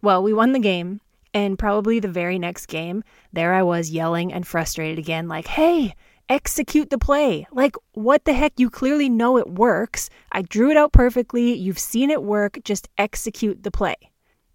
Well, 0.00 0.22
we 0.22 0.32
won 0.32 0.52
the 0.52 0.58
game. 0.58 1.01
And 1.34 1.58
probably 1.58 1.98
the 1.98 2.08
very 2.08 2.38
next 2.38 2.66
game, 2.66 3.02
there 3.32 3.54
I 3.54 3.62
was 3.62 3.90
yelling 3.90 4.32
and 4.32 4.46
frustrated 4.46 4.98
again, 4.98 5.28
like, 5.28 5.46
hey, 5.46 5.94
execute 6.28 6.90
the 6.90 6.98
play. 6.98 7.46
Like, 7.52 7.74
what 7.92 8.24
the 8.24 8.32
heck? 8.32 8.58
You 8.58 8.68
clearly 8.70 9.08
know 9.08 9.38
it 9.38 9.48
works. 9.48 10.10
I 10.30 10.42
drew 10.42 10.70
it 10.70 10.76
out 10.76 10.92
perfectly. 10.92 11.54
You've 11.54 11.78
seen 11.78 12.10
it 12.10 12.22
work. 12.22 12.58
Just 12.64 12.88
execute 12.98 13.62
the 13.62 13.70
play. 13.70 13.96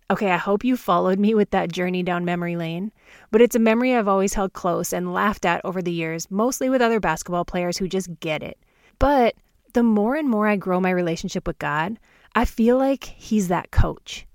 Okay, 0.10 0.32
I 0.32 0.38
hope 0.38 0.64
you 0.64 0.78
followed 0.78 1.20
me 1.20 1.34
with 1.34 1.50
that 1.50 1.72
journey 1.72 2.02
down 2.02 2.24
memory 2.24 2.56
lane, 2.56 2.94
but 3.30 3.42
it's 3.42 3.58
a 3.58 3.60
memory 3.60 3.94
I've 3.94 4.08
always 4.08 4.34
held 4.34 4.54
close 4.54 4.94
and 4.94 5.14
laughed 5.14 5.46
at 5.46 5.60
over 5.66 5.82
the 5.82 5.92
years, 5.92 6.32
mostly 6.32 6.70
with 6.70 6.82
other 6.82 7.02
basketball 7.02 7.44
players 7.44 7.78
who 7.78 7.90
just 7.90 8.18
get 8.22 8.42
it. 8.42 8.58
But 9.00 9.36
the 9.74 9.84
more 9.84 10.16
and 10.16 10.30
more 10.30 10.48
I 10.48 10.56
grow 10.56 10.80
my 10.80 10.92
relationship 10.92 11.46
with 11.46 11.60
God, 11.60 12.00
I 12.36 12.46
feel 12.46 12.78
like 12.78 13.04
He's 13.04 13.50
that 13.50 13.72
coach. 13.72 14.26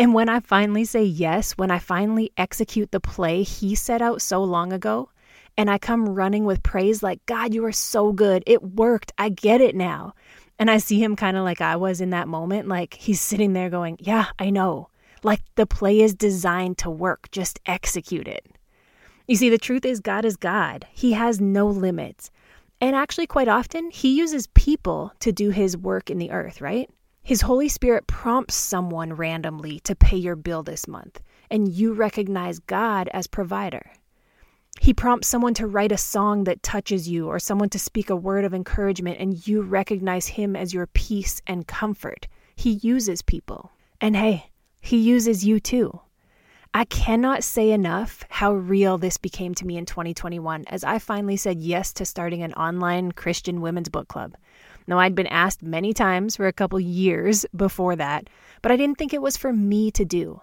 And 0.00 0.14
when 0.14 0.30
I 0.30 0.40
finally 0.40 0.86
say 0.86 1.04
yes, 1.04 1.58
when 1.58 1.70
I 1.70 1.78
finally 1.78 2.32
execute 2.38 2.90
the 2.90 3.00
play 3.00 3.42
He 3.42 3.74
set 3.74 4.00
out 4.00 4.22
so 4.22 4.42
long 4.42 4.72
ago, 4.72 5.10
and 5.58 5.70
I 5.70 5.76
come 5.76 6.08
running 6.08 6.46
with 6.46 6.62
praise 6.62 7.02
like, 7.02 7.24
God, 7.26 7.52
you 7.52 7.62
are 7.66 7.72
so 7.72 8.10
good. 8.10 8.42
It 8.46 8.62
worked. 8.62 9.12
I 9.18 9.28
get 9.28 9.60
it 9.60 9.76
now. 9.76 10.14
And 10.58 10.70
I 10.70 10.78
see 10.78 11.02
him 11.02 11.16
kind 11.16 11.36
of 11.36 11.44
like 11.44 11.60
I 11.60 11.76
was 11.76 12.00
in 12.00 12.10
that 12.10 12.28
moment. 12.28 12.66
Like 12.66 12.94
he's 12.94 13.20
sitting 13.20 13.52
there 13.52 13.68
going, 13.68 13.98
Yeah, 14.00 14.28
I 14.38 14.48
know. 14.48 14.88
Like 15.22 15.42
the 15.56 15.66
play 15.66 16.00
is 16.00 16.14
designed 16.14 16.78
to 16.78 16.88
work. 16.88 17.30
Just 17.30 17.60
execute 17.66 18.26
it. 18.26 18.46
You 19.28 19.36
see, 19.36 19.50
the 19.50 19.58
truth 19.58 19.84
is, 19.84 20.00
God 20.00 20.24
is 20.24 20.38
God, 20.38 20.86
He 20.92 21.12
has 21.12 21.42
no 21.42 21.66
limits. 21.66 22.30
And 22.80 22.96
actually, 22.96 23.26
quite 23.26 23.48
often, 23.48 23.90
He 23.90 24.16
uses 24.16 24.46
people 24.54 25.12
to 25.20 25.30
do 25.30 25.50
His 25.50 25.76
work 25.76 26.08
in 26.08 26.16
the 26.16 26.30
earth, 26.30 26.62
right? 26.62 26.88
His 27.22 27.42
Holy 27.42 27.68
Spirit 27.68 28.06
prompts 28.06 28.54
someone 28.54 29.12
randomly 29.12 29.80
to 29.80 29.94
pay 29.94 30.16
your 30.16 30.36
bill 30.36 30.62
this 30.62 30.88
month, 30.88 31.20
and 31.50 31.68
you 31.68 31.92
recognize 31.92 32.58
God 32.58 33.08
as 33.12 33.26
provider. 33.26 33.92
He 34.80 34.94
prompts 34.94 35.28
someone 35.28 35.54
to 35.54 35.66
write 35.66 35.92
a 35.92 35.98
song 35.98 36.44
that 36.44 36.62
touches 36.62 37.08
you 37.08 37.28
or 37.28 37.38
someone 37.38 37.68
to 37.70 37.78
speak 37.78 38.08
a 38.08 38.16
word 38.16 38.44
of 38.44 38.54
encouragement, 38.54 39.18
and 39.20 39.46
you 39.46 39.62
recognize 39.62 40.26
him 40.26 40.56
as 40.56 40.72
your 40.72 40.86
peace 40.86 41.42
and 41.46 41.66
comfort. 41.66 42.26
He 42.56 42.72
uses 42.82 43.22
people. 43.22 43.72
And 44.00 44.16
hey, 44.16 44.50
he 44.80 44.96
uses 44.96 45.44
you 45.44 45.60
too. 45.60 46.00
I 46.72 46.84
cannot 46.84 47.42
say 47.42 47.72
enough 47.72 48.24
how 48.28 48.52
real 48.54 48.96
this 48.96 49.18
became 49.18 49.54
to 49.56 49.66
me 49.66 49.76
in 49.76 49.86
2021 49.86 50.64
as 50.68 50.84
I 50.84 51.00
finally 51.00 51.36
said 51.36 51.60
yes 51.60 51.92
to 51.94 52.04
starting 52.04 52.42
an 52.42 52.54
online 52.54 53.10
Christian 53.10 53.60
women's 53.60 53.88
book 53.88 54.06
club. 54.06 54.36
Now, 54.86 54.98
I'd 54.98 55.14
been 55.14 55.26
asked 55.26 55.62
many 55.62 55.92
times 55.92 56.36
for 56.36 56.46
a 56.46 56.52
couple 56.52 56.80
years 56.80 57.46
before 57.54 57.96
that, 57.96 58.28
but 58.62 58.72
I 58.72 58.76
didn't 58.76 58.98
think 58.98 59.12
it 59.12 59.22
was 59.22 59.36
for 59.36 59.52
me 59.52 59.90
to 59.92 60.04
do. 60.04 60.40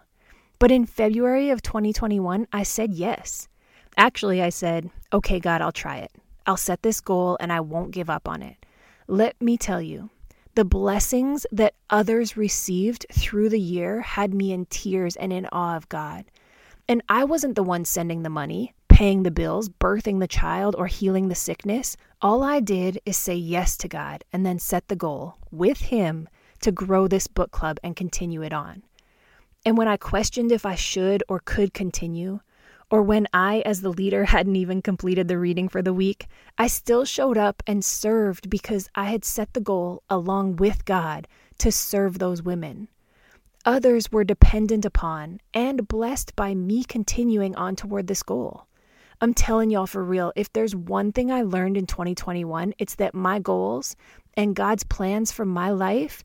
But 0.59 0.71
in 0.71 0.85
February 0.85 1.49
of 1.49 1.61
2021, 1.61 2.47
I 2.51 2.63
said 2.63 2.93
yes. 2.93 3.47
Actually, 3.97 4.41
I 4.41 4.49
said, 4.49 4.89
okay, 5.13 5.39
God, 5.39 5.61
I'll 5.61 5.71
try 5.71 5.97
it. 5.97 6.11
I'll 6.45 6.57
set 6.57 6.81
this 6.81 7.01
goal 7.01 7.37
and 7.39 7.51
I 7.51 7.59
won't 7.59 7.91
give 7.91 8.09
up 8.09 8.27
on 8.27 8.41
it. 8.41 8.55
Let 9.07 9.39
me 9.41 9.57
tell 9.57 9.81
you, 9.81 10.09
the 10.55 10.65
blessings 10.65 11.45
that 11.51 11.75
others 11.89 12.37
received 12.37 13.05
through 13.11 13.49
the 13.49 13.59
year 13.59 14.01
had 14.01 14.33
me 14.33 14.51
in 14.51 14.65
tears 14.65 15.15
and 15.15 15.31
in 15.31 15.45
awe 15.51 15.75
of 15.75 15.89
God. 15.89 16.25
And 16.87 17.03
I 17.09 17.25
wasn't 17.25 17.55
the 17.55 17.63
one 17.63 17.85
sending 17.85 18.23
the 18.23 18.29
money, 18.29 18.73
paying 18.97 19.21
the 19.21 19.29
bills, 19.29 19.69
birthing 19.69 20.19
the 20.19 20.27
child, 20.27 20.73
or 20.75 20.87
healing 20.87 21.27
the 21.27 21.35
sickness. 21.35 21.95
All 22.19 22.41
I 22.41 22.59
did 22.59 22.99
is 23.05 23.15
say 23.15 23.35
yes 23.35 23.77
to 23.77 23.87
God 23.87 24.23
and 24.33 24.43
then 24.43 24.57
set 24.57 24.87
the 24.87 24.95
goal 24.95 25.35
with 25.51 25.77
Him 25.77 26.27
to 26.61 26.71
grow 26.71 27.07
this 27.07 27.27
book 27.27 27.51
club 27.51 27.77
and 27.83 27.95
continue 27.95 28.41
it 28.41 28.53
on. 28.53 28.81
And 29.63 29.77
when 29.77 29.87
I 29.87 29.97
questioned 29.97 30.51
if 30.51 30.65
I 30.65 30.73
should 30.73 31.23
or 31.29 31.39
could 31.45 31.75
continue, 31.75 32.39
or 32.89 33.03
when 33.03 33.27
I, 33.31 33.59
as 33.67 33.81
the 33.81 33.91
leader, 33.91 34.25
hadn't 34.33 34.55
even 34.55 34.81
completed 34.81 35.27
the 35.27 35.37
reading 35.37 35.69
for 35.69 35.83
the 35.83 35.93
week, 35.93 36.25
I 36.57 36.65
still 36.65 37.05
showed 37.05 37.37
up 37.37 37.61
and 37.67 37.85
served 37.85 38.49
because 38.49 38.89
I 38.95 39.11
had 39.11 39.23
set 39.23 39.53
the 39.53 39.61
goal, 39.61 40.01
along 40.09 40.55
with 40.55 40.85
God, 40.85 41.27
to 41.59 41.71
serve 41.71 42.17
those 42.17 42.41
women. 42.41 42.87
Others 43.63 44.11
were 44.11 44.23
dependent 44.23 44.85
upon 44.85 45.39
and 45.53 45.87
blessed 45.87 46.35
by 46.35 46.55
me 46.55 46.83
continuing 46.83 47.55
on 47.55 47.75
toward 47.75 48.07
this 48.07 48.23
goal. 48.23 48.66
I'm 49.19 49.33
telling 49.33 49.71
y'all 49.71 49.87
for 49.87 50.03
real, 50.03 50.31
if 50.35 50.53
there's 50.53 50.75
one 50.75 51.11
thing 51.11 51.31
I 51.31 51.41
learned 51.41 51.75
in 51.75 51.87
2021, 51.87 52.75
it's 52.77 52.95
that 52.95 53.15
my 53.15 53.39
goals 53.39 53.95
and 54.35 54.55
God's 54.55 54.83
plans 54.83 55.31
for 55.31 55.43
my 55.43 55.71
life, 55.71 56.23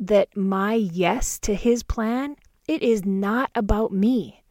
that 0.00 0.36
my 0.36 0.74
yes 0.74 1.38
to 1.40 1.54
his 1.54 1.84
plan, 1.84 2.34
it 2.66 2.82
is 2.82 3.04
not 3.04 3.52
about 3.54 3.92
me. 3.92 4.42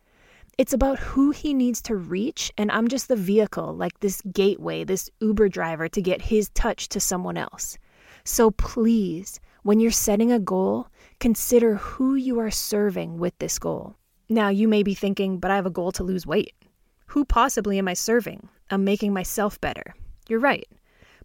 It's 0.57 0.71
about 0.71 0.97
who 0.97 1.31
he 1.31 1.53
needs 1.53 1.81
to 1.81 1.95
reach, 1.97 2.53
and 2.57 2.71
I'm 2.71 2.87
just 2.87 3.09
the 3.09 3.17
vehicle, 3.17 3.75
like 3.75 3.99
this 3.99 4.21
gateway, 4.31 4.85
this 4.85 5.09
Uber 5.19 5.49
driver 5.49 5.89
to 5.89 6.01
get 6.01 6.21
his 6.21 6.49
touch 6.49 6.87
to 6.89 7.01
someone 7.01 7.35
else. 7.35 7.77
So 8.23 8.51
please, 8.51 9.41
when 9.63 9.81
you're 9.81 9.91
setting 9.91 10.31
a 10.31 10.39
goal, 10.39 10.87
consider 11.19 11.75
who 11.75 12.15
you 12.15 12.39
are 12.39 12.51
serving 12.51 13.17
with 13.17 13.37
this 13.39 13.59
goal. 13.59 13.95
Now, 14.29 14.47
you 14.47 14.69
may 14.69 14.83
be 14.83 14.93
thinking, 14.93 15.39
but 15.39 15.51
I 15.51 15.57
have 15.57 15.65
a 15.65 15.71
goal 15.71 15.91
to 15.93 16.03
lose 16.03 16.25
weight. 16.25 16.53
Who 17.07 17.25
possibly 17.25 17.77
am 17.77 17.87
I 17.87 17.93
serving? 17.93 18.49
I'm 18.69 18.83
making 18.83 19.13
myself 19.13 19.59
better. 19.61 19.93
You're 20.27 20.39
right. 20.39 20.67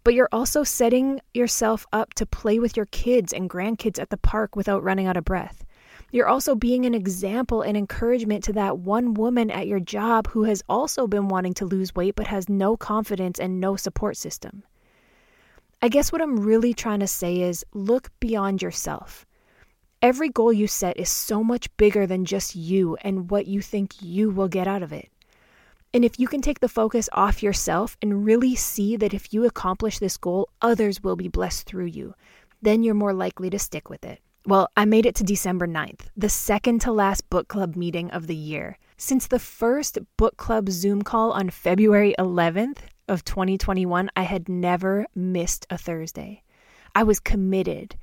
But 0.03 0.13
you're 0.13 0.29
also 0.31 0.63
setting 0.63 1.19
yourself 1.33 1.85
up 1.91 2.13
to 2.15 2.25
play 2.25 2.59
with 2.59 2.77
your 2.77 2.85
kids 2.87 3.33
and 3.33 3.49
grandkids 3.49 3.99
at 3.99 4.09
the 4.09 4.17
park 4.17 4.55
without 4.55 4.83
running 4.83 5.07
out 5.07 5.17
of 5.17 5.25
breath. 5.25 5.65
You're 6.11 6.27
also 6.27 6.55
being 6.55 6.85
an 6.85 6.95
example 6.95 7.61
and 7.61 7.77
encouragement 7.77 8.43
to 8.45 8.53
that 8.53 8.79
one 8.79 9.13
woman 9.13 9.51
at 9.51 9.67
your 9.67 9.79
job 9.79 10.27
who 10.27 10.43
has 10.43 10.63
also 10.67 11.05
been 11.05 11.27
wanting 11.27 11.53
to 11.55 11.65
lose 11.65 11.93
weight 11.93 12.15
but 12.15 12.27
has 12.27 12.49
no 12.49 12.75
confidence 12.77 13.39
and 13.39 13.59
no 13.59 13.75
support 13.75 14.17
system. 14.17 14.63
I 15.81 15.87
guess 15.87 16.11
what 16.11 16.21
I'm 16.21 16.39
really 16.39 16.73
trying 16.73 16.99
to 17.01 17.07
say 17.07 17.41
is 17.41 17.65
look 17.73 18.09
beyond 18.19 18.61
yourself. 18.61 19.25
Every 20.01 20.29
goal 20.29 20.51
you 20.51 20.67
set 20.67 20.97
is 20.97 21.09
so 21.09 21.43
much 21.43 21.75
bigger 21.77 22.07
than 22.07 22.25
just 22.25 22.55
you 22.55 22.97
and 23.01 23.29
what 23.29 23.47
you 23.47 23.61
think 23.61 24.01
you 24.01 24.29
will 24.29 24.47
get 24.47 24.67
out 24.67 24.81
of 24.81 24.91
it. 24.91 25.09
And 25.93 26.05
if 26.05 26.19
you 26.19 26.27
can 26.27 26.41
take 26.41 26.59
the 26.59 26.69
focus 26.69 27.09
off 27.13 27.41
yourself 27.41 27.97
and 28.01 28.23
really 28.23 28.55
see 28.55 28.95
that 28.97 29.13
if 29.13 29.33
you 29.33 29.45
accomplish 29.45 29.97
this 29.97 30.17
goal, 30.17 30.49
others 30.61 31.01
will 31.01 31.15
be 31.15 31.27
blessed 31.27 31.65
through 31.65 31.85
you, 31.85 32.13
then 32.61 32.83
you're 32.83 32.93
more 32.93 33.13
likely 33.13 33.49
to 33.49 33.57
stick 33.57 33.89
with 33.89 34.05
it. 34.05 34.19
Well, 34.45 34.69
I 34.77 34.85
made 34.85 35.05
it 35.05 35.15
to 35.15 35.23
December 35.23 35.67
9th, 35.67 36.01
the 36.15 36.29
second 36.29 36.81
to 36.81 36.91
last 36.91 37.29
book 37.29 37.47
club 37.47 37.75
meeting 37.75 38.11
of 38.11 38.27
the 38.27 38.35
year. 38.35 38.77
Since 38.97 39.27
the 39.27 39.39
first 39.39 39.97
book 40.17 40.37
club 40.37 40.69
Zoom 40.69 41.01
call 41.01 41.31
on 41.31 41.49
February 41.49 42.13
11th 42.19 42.79
of 43.07 43.25
2021, 43.25 44.09
I 44.15 44.21
had 44.23 44.47
never 44.47 45.07
missed 45.15 45.65
a 45.69 45.77
Thursday. 45.77 46.43
I 46.93 47.03
was 47.03 47.19
committed, 47.19 47.95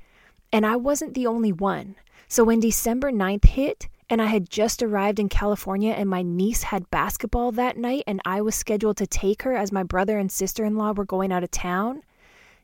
and 0.51 0.65
I 0.65 0.75
wasn't 0.75 1.13
the 1.13 1.27
only 1.27 1.51
one. 1.53 1.95
So 2.27 2.43
when 2.43 2.59
December 2.59 3.11
9th 3.11 3.45
hit 3.45 3.87
and 4.09 4.21
I 4.21 4.27
had 4.27 4.49
just 4.49 4.81
arrived 4.81 5.19
in 5.19 5.29
California 5.29 5.91
and 5.91 6.09
my 6.09 6.21
niece 6.21 6.63
had 6.63 6.89
basketball 6.89 7.51
that 7.53 7.77
night 7.77 8.03
and 8.07 8.21
I 8.25 8.41
was 8.41 8.55
scheduled 8.55 8.97
to 8.97 9.07
take 9.07 9.43
her 9.43 9.55
as 9.55 9.71
my 9.71 9.83
brother 9.83 10.17
and 10.17 10.31
sister 10.31 10.63
in 10.65 10.75
law 10.75 10.93
were 10.93 11.05
going 11.05 11.31
out 11.31 11.43
of 11.43 11.51
town, 11.51 12.01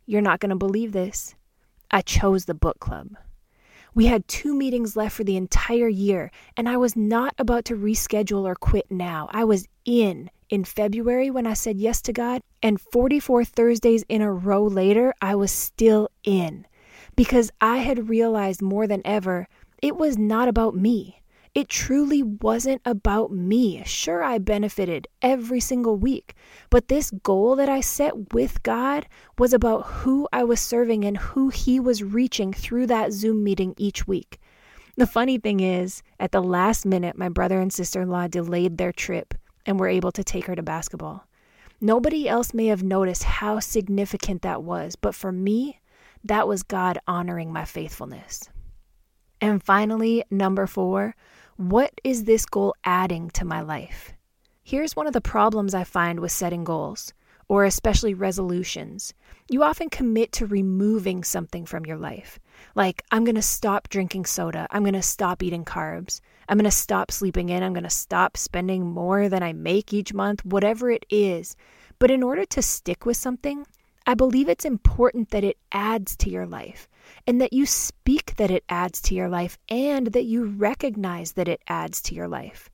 you're 0.05 0.21
not 0.21 0.39
going 0.39 0.49
to 0.51 0.55
believe 0.55 0.91
this. 0.91 1.35
I 1.91 2.01
chose 2.01 2.45
the 2.45 2.53
book 2.53 2.79
club. 2.79 3.09
We 3.95 4.07
had 4.07 4.27
two 4.27 4.55
meetings 4.55 4.95
left 4.95 5.15
for 5.15 5.23
the 5.23 5.37
entire 5.37 5.87
year, 5.87 6.31
and 6.57 6.67
I 6.67 6.77
was 6.77 6.95
not 6.95 7.35
about 7.37 7.65
to 7.65 7.75
reschedule 7.75 8.43
or 8.43 8.55
quit 8.55 8.89
now. 8.89 9.29
I 9.31 9.43
was 9.43 9.67
in 9.85 10.31
in 10.49 10.63
February 10.63 11.29
when 11.29 11.45
I 11.45 11.53
said 11.53 11.79
yes 11.79 12.01
to 12.03 12.13
God, 12.13 12.41
and 12.63 12.81
44 12.81 13.45
Thursdays 13.45 14.03
in 14.09 14.23
a 14.23 14.33
row 14.33 14.63
later, 14.63 15.13
I 15.21 15.35
was 15.35 15.51
still 15.51 16.09
in 16.23 16.65
because 17.15 17.51
I 17.61 17.77
had 17.77 18.09
realized 18.09 18.61
more 18.61 18.87
than 18.87 19.01
ever 19.05 19.47
it 19.81 19.97
was 19.97 20.17
not 20.17 20.47
about 20.47 20.75
me. 20.75 21.21
It 21.55 21.69
truly 21.69 22.23
wasn't 22.23 22.81
about 22.83 23.31
me. 23.31 23.83
Sure, 23.85 24.23
I 24.23 24.39
benefited 24.39 25.07
every 25.21 25.59
single 25.59 25.95
week, 25.95 26.33
but 26.71 26.87
this 26.87 27.11
goal 27.11 27.55
that 27.57 27.69
I 27.69 27.79
set 27.79 28.33
with 28.33 28.63
God 28.63 29.07
was 29.37 29.53
about 29.53 29.85
who 29.85 30.27
I 30.33 30.43
was 30.43 30.59
serving 30.59 31.05
and 31.05 31.15
who 31.15 31.49
He 31.49 31.79
was 31.79 32.01
reaching 32.01 32.53
through 32.53 32.87
that 32.87 33.13
Zoom 33.13 33.43
meeting 33.43 33.75
each 33.77 34.07
week. 34.07 34.39
The 34.95 35.05
funny 35.05 35.37
thing 35.37 35.59
is, 35.59 36.01
at 36.19 36.31
the 36.31 36.41
last 36.41 36.87
minute, 36.87 37.17
my 37.19 37.29
brother 37.29 37.59
and 37.59 37.71
sister 37.71 38.01
in 38.01 38.09
law 38.09 38.27
delayed 38.27 38.79
their 38.79 38.91
trip 38.91 39.35
and 39.63 39.79
were 39.79 39.87
able 39.87 40.11
to 40.11 40.23
take 40.23 40.45
her 40.45 40.55
to 40.55 40.63
basketball. 40.63 41.27
Nobody 41.79 42.27
else 42.27 42.53
may 42.53 42.67
have 42.67 42.81
noticed 42.81 43.23
how 43.23 43.59
significant 43.59 44.41
that 44.41 44.63
was, 44.63 44.95
but 44.95 45.13
for 45.13 45.31
me, 45.31 45.81
that 46.23 46.47
was 46.47 46.63
God 46.63 46.97
honoring 47.07 47.53
my 47.53 47.65
faithfulness. 47.65 48.49
And 49.41 49.61
finally, 49.61 50.23
number 50.31 50.65
four, 50.67 51.15
what 51.57 51.93
is 52.03 52.23
this 52.23 52.45
goal 52.45 52.75
adding 52.83 53.29
to 53.31 53.45
my 53.45 53.61
life? 53.61 54.13
Here's 54.63 54.95
one 54.95 55.07
of 55.07 55.13
the 55.13 55.21
problems 55.21 55.73
I 55.73 55.83
find 55.83 56.19
with 56.19 56.31
setting 56.31 56.63
goals, 56.63 57.13
or 57.47 57.65
especially 57.65 58.13
resolutions. 58.13 59.13
You 59.49 59.63
often 59.63 59.89
commit 59.89 60.31
to 60.33 60.47
removing 60.47 61.23
something 61.23 61.65
from 61.65 61.85
your 61.85 61.97
life. 61.97 62.39
Like, 62.73 63.03
I'm 63.11 63.23
going 63.23 63.35
to 63.35 63.41
stop 63.41 63.89
drinking 63.89 64.25
soda. 64.25 64.67
I'm 64.71 64.83
going 64.83 64.93
to 64.93 65.01
stop 65.01 65.43
eating 65.43 65.65
carbs. 65.65 66.21
I'm 66.49 66.57
going 66.57 66.63
to 66.63 66.71
stop 66.71 67.11
sleeping 67.11 67.49
in. 67.49 67.61
I'm 67.61 67.73
going 67.73 67.83
to 67.83 67.89
stop 67.89 68.37
spending 68.37 68.85
more 68.85 69.29
than 69.29 69.43
I 69.43 69.53
make 69.53 69.93
each 69.93 70.13
month, 70.13 70.45
whatever 70.45 70.89
it 70.89 71.05
is. 71.09 71.55
But 71.99 72.09
in 72.09 72.23
order 72.23 72.45
to 72.45 72.61
stick 72.61 73.05
with 73.05 73.17
something, 73.17 73.65
I 74.05 74.15
believe 74.15 74.49
it's 74.49 74.65
important 74.65 75.29
that 75.29 75.43
it 75.43 75.57
adds 75.71 76.15
to 76.17 76.29
your 76.29 76.45
life 76.45 76.89
and 77.25 77.39
that 77.39 77.53
you 77.53 77.65
speak 77.65 78.35
that 78.35 78.51
it 78.51 78.65
adds 78.67 79.01
to 79.03 79.15
your 79.15 79.29
life 79.29 79.57
and 79.69 80.07
that 80.07 80.25
you 80.25 80.45
recognize 80.45 81.33
that 81.33 81.47
it 81.47 81.61
adds 81.67 82.01
to 82.03 82.15
your 82.15 82.27
life. 82.27 82.69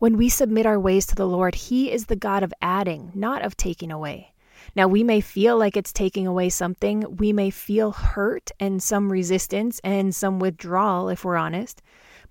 When 0.00 0.16
we 0.16 0.28
submit 0.28 0.66
our 0.66 0.80
ways 0.80 1.06
to 1.06 1.14
the 1.14 1.26
Lord, 1.28 1.54
He 1.54 1.92
is 1.92 2.06
the 2.06 2.16
God 2.16 2.42
of 2.42 2.52
adding, 2.60 3.12
not 3.14 3.44
of 3.44 3.56
taking 3.56 3.92
away. 3.92 4.32
Now, 4.74 4.88
we 4.88 5.04
may 5.04 5.20
feel 5.20 5.56
like 5.56 5.76
it's 5.76 5.92
taking 5.92 6.26
away 6.26 6.48
something. 6.48 7.16
We 7.16 7.32
may 7.32 7.50
feel 7.50 7.92
hurt 7.92 8.50
and 8.58 8.82
some 8.82 9.12
resistance 9.12 9.80
and 9.84 10.14
some 10.14 10.40
withdrawal, 10.40 11.08
if 11.08 11.24
we're 11.24 11.36
honest. 11.36 11.82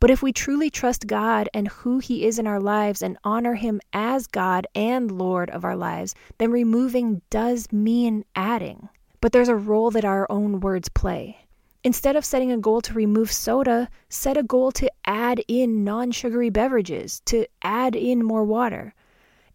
But 0.01 0.09
if 0.09 0.23
we 0.23 0.33
truly 0.33 0.71
trust 0.71 1.05
God 1.05 1.47
and 1.53 1.67
who 1.67 1.99
He 1.99 2.25
is 2.25 2.39
in 2.39 2.47
our 2.47 2.59
lives 2.59 3.03
and 3.03 3.19
honor 3.23 3.53
Him 3.53 3.79
as 3.93 4.25
God 4.25 4.65
and 4.73 5.11
Lord 5.11 5.51
of 5.51 5.63
our 5.63 5.75
lives, 5.75 6.15
then 6.39 6.49
removing 6.49 7.21
does 7.29 7.71
mean 7.71 8.25
adding. 8.35 8.89
But 9.21 9.31
there's 9.31 9.47
a 9.47 9.55
role 9.55 9.91
that 9.91 10.03
our 10.03 10.25
own 10.27 10.59
words 10.59 10.89
play. 10.89 11.45
Instead 11.83 12.15
of 12.15 12.25
setting 12.25 12.51
a 12.51 12.57
goal 12.57 12.81
to 12.81 12.95
remove 12.95 13.31
soda, 13.31 13.89
set 14.09 14.37
a 14.37 14.43
goal 14.43 14.71
to 14.71 14.91
add 15.05 15.43
in 15.47 15.83
non 15.83 16.09
sugary 16.09 16.49
beverages, 16.49 17.21
to 17.25 17.45
add 17.61 17.95
in 17.95 18.23
more 18.23 18.43
water. 18.43 18.95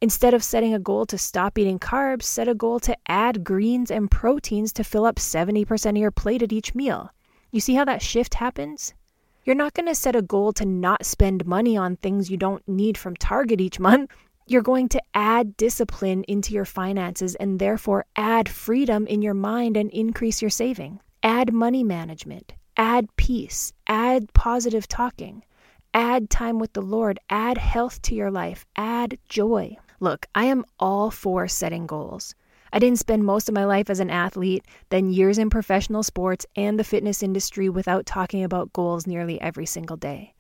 Instead 0.01 0.33
of 0.33 0.45
setting 0.45 0.73
a 0.73 0.79
goal 0.79 1.07
to 1.07 1.19
stop 1.19 1.59
eating 1.59 1.81
carbs, 1.81 2.23
set 2.23 2.47
a 2.47 2.55
goal 2.55 2.79
to 2.79 2.97
add 3.09 3.43
greens 3.43 3.91
and 3.91 4.13
proteins 4.13 4.73
to 4.75 4.85
fill 4.85 5.07
up 5.07 5.17
70% 5.17 5.91
of 5.91 5.97
your 5.97 6.13
plate 6.13 6.43
at 6.43 6.53
each 6.53 6.73
meal. 6.73 7.11
You 7.51 7.59
see 7.59 7.75
how 7.75 7.85
that 7.87 8.01
shift 8.01 8.35
happens? 8.35 8.95
You're 9.47 9.55
not 9.55 9.75
going 9.75 9.87
to 9.87 9.95
set 9.95 10.17
a 10.17 10.23
goal 10.23 10.53
to 10.55 10.67
not 10.67 11.07
spend 11.07 11.47
money 11.47 11.77
on 11.77 11.95
things 11.95 12.29
you 12.29 12.37
don't 12.37 12.67
need 12.67 12.99
from 12.99 13.15
Target 13.15 13.61
each 13.61 13.79
month. 13.79 14.11
You're 14.49 14.61
going 14.61 14.89
to 14.89 15.03
add 15.15 15.57
discipline 15.57 16.25
into 16.25 16.53
your 16.53 16.65
finances 16.65 17.37
and 17.37 17.61
therefore 17.61 18.07
add 18.17 18.49
freedom 18.49 19.07
in 19.07 19.23
your 19.23 19.35
mind 19.35 19.77
and 19.77 19.89
increase 19.91 20.43
your 20.43 20.51
saving. 20.51 20.99
Add 21.23 21.53
money 21.53 21.85
management, 21.85 22.55
add 22.77 23.07
peace, 23.15 23.73
add 23.87 24.33
positive 24.33 24.89
talking, 24.89 25.45
add 25.95 26.29
time 26.29 26.59
with 26.59 26.73
the 26.73 26.83
Lord, 26.83 27.21
add 27.31 27.57
health 27.57 28.03
to 28.03 28.17
your 28.17 28.33
life, 28.33 28.67
add 28.75 29.17
joy. 29.29 29.77
Look, 30.01 30.27
I 30.35 30.47
am 30.47 30.65
all 30.81 31.13
for 31.13 31.47
setting 31.47 31.87
goals. 31.87 32.35
I 32.77 32.79
didn't 32.79 32.99
spend 32.99 33.25
most 33.25 33.49
of 33.49 33.55
my 33.55 33.65
life 33.65 33.89
as 33.89 34.01
an 34.01 34.11
athlete, 34.11 34.63
then 34.91 35.11
years 35.11 35.39
in 35.39 35.49
professional 35.49 36.03
sports 36.03 36.45
and 36.57 36.79
the 36.79 36.85
fitness 36.85 37.23
industry 37.23 37.71
without 37.71 38.05
talking 38.05 38.45
about 38.45 38.75
goals 38.75 39.07
nearly 39.07 39.41
every 39.41 39.65
single 39.65 39.97
day. 39.97 40.35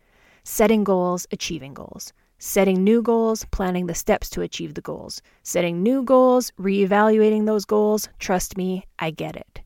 Setting 0.44 0.84
goals, 0.84 1.26
achieving 1.32 1.72
goals. 1.72 2.12
Setting 2.38 2.84
new 2.84 3.00
goals, 3.00 3.46
planning 3.52 3.86
the 3.86 3.94
steps 3.94 4.28
to 4.28 4.42
achieve 4.42 4.74
the 4.74 4.82
goals. 4.82 5.22
Setting 5.44 5.82
new 5.82 6.02
goals, 6.02 6.52
reevaluating 6.60 7.46
those 7.46 7.64
goals. 7.64 8.10
Trust 8.18 8.58
me, 8.58 8.84
I 8.98 9.12
get 9.12 9.34
it. 9.34 9.62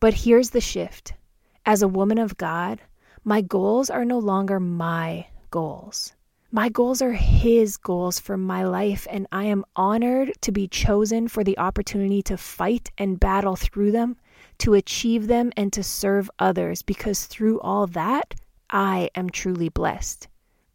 But 0.00 0.14
here's 0.14 0.48
the 0.48 0.62
shift 0.62 1.12
as 1.66 1.82
a 1.82 1.88
woman 1.88 2.16
of 2.16 2.38
God, 2.38 2.80
my 3.22 3.42
goals 3.42 3.90
are 3.90 4.06
no 4.06 4.18
longer 4.18 4.58
my 4.58 5.26
goals. 5.50 6.14
My 6.54 6.68
goals 6.68 7.00
are 7.00 7.12
His 7.12 7.78
goals 7.78 8.20
for 8.20 8.36
my 8.36 8.62
life, 8.64 9.06
and 9.08 9.26
I 9.32 9.44
am 9.44 9.64
honored 9.74 10.34
to 10.42 10.52
be 10.52 10.68
chosen 10.68 11.26
for 11.26 11.42
the 11.42 11.56
opportunity 11.56 12.20
to 12.24 12.36
fight 12.36 12.90
and 12.98 13.18
battle 13.18 13.56
through 13.56 13.92
them, 13.92 14.18
to 14.58 14.74
achieve 14.74 15.28
them, 15.28 15.50
and 15.56 15.72
to 15.72 15.82
serve 15.82 16.30
others, 16.38 16.82
because 16.82 17.24
through 17.24 17.58
all 17.60 17.86
that, 17.86 18.34
I 18.68 19.08
am 19.14 19.30
truly 19.30 19.70
blessed. 19.70 20.28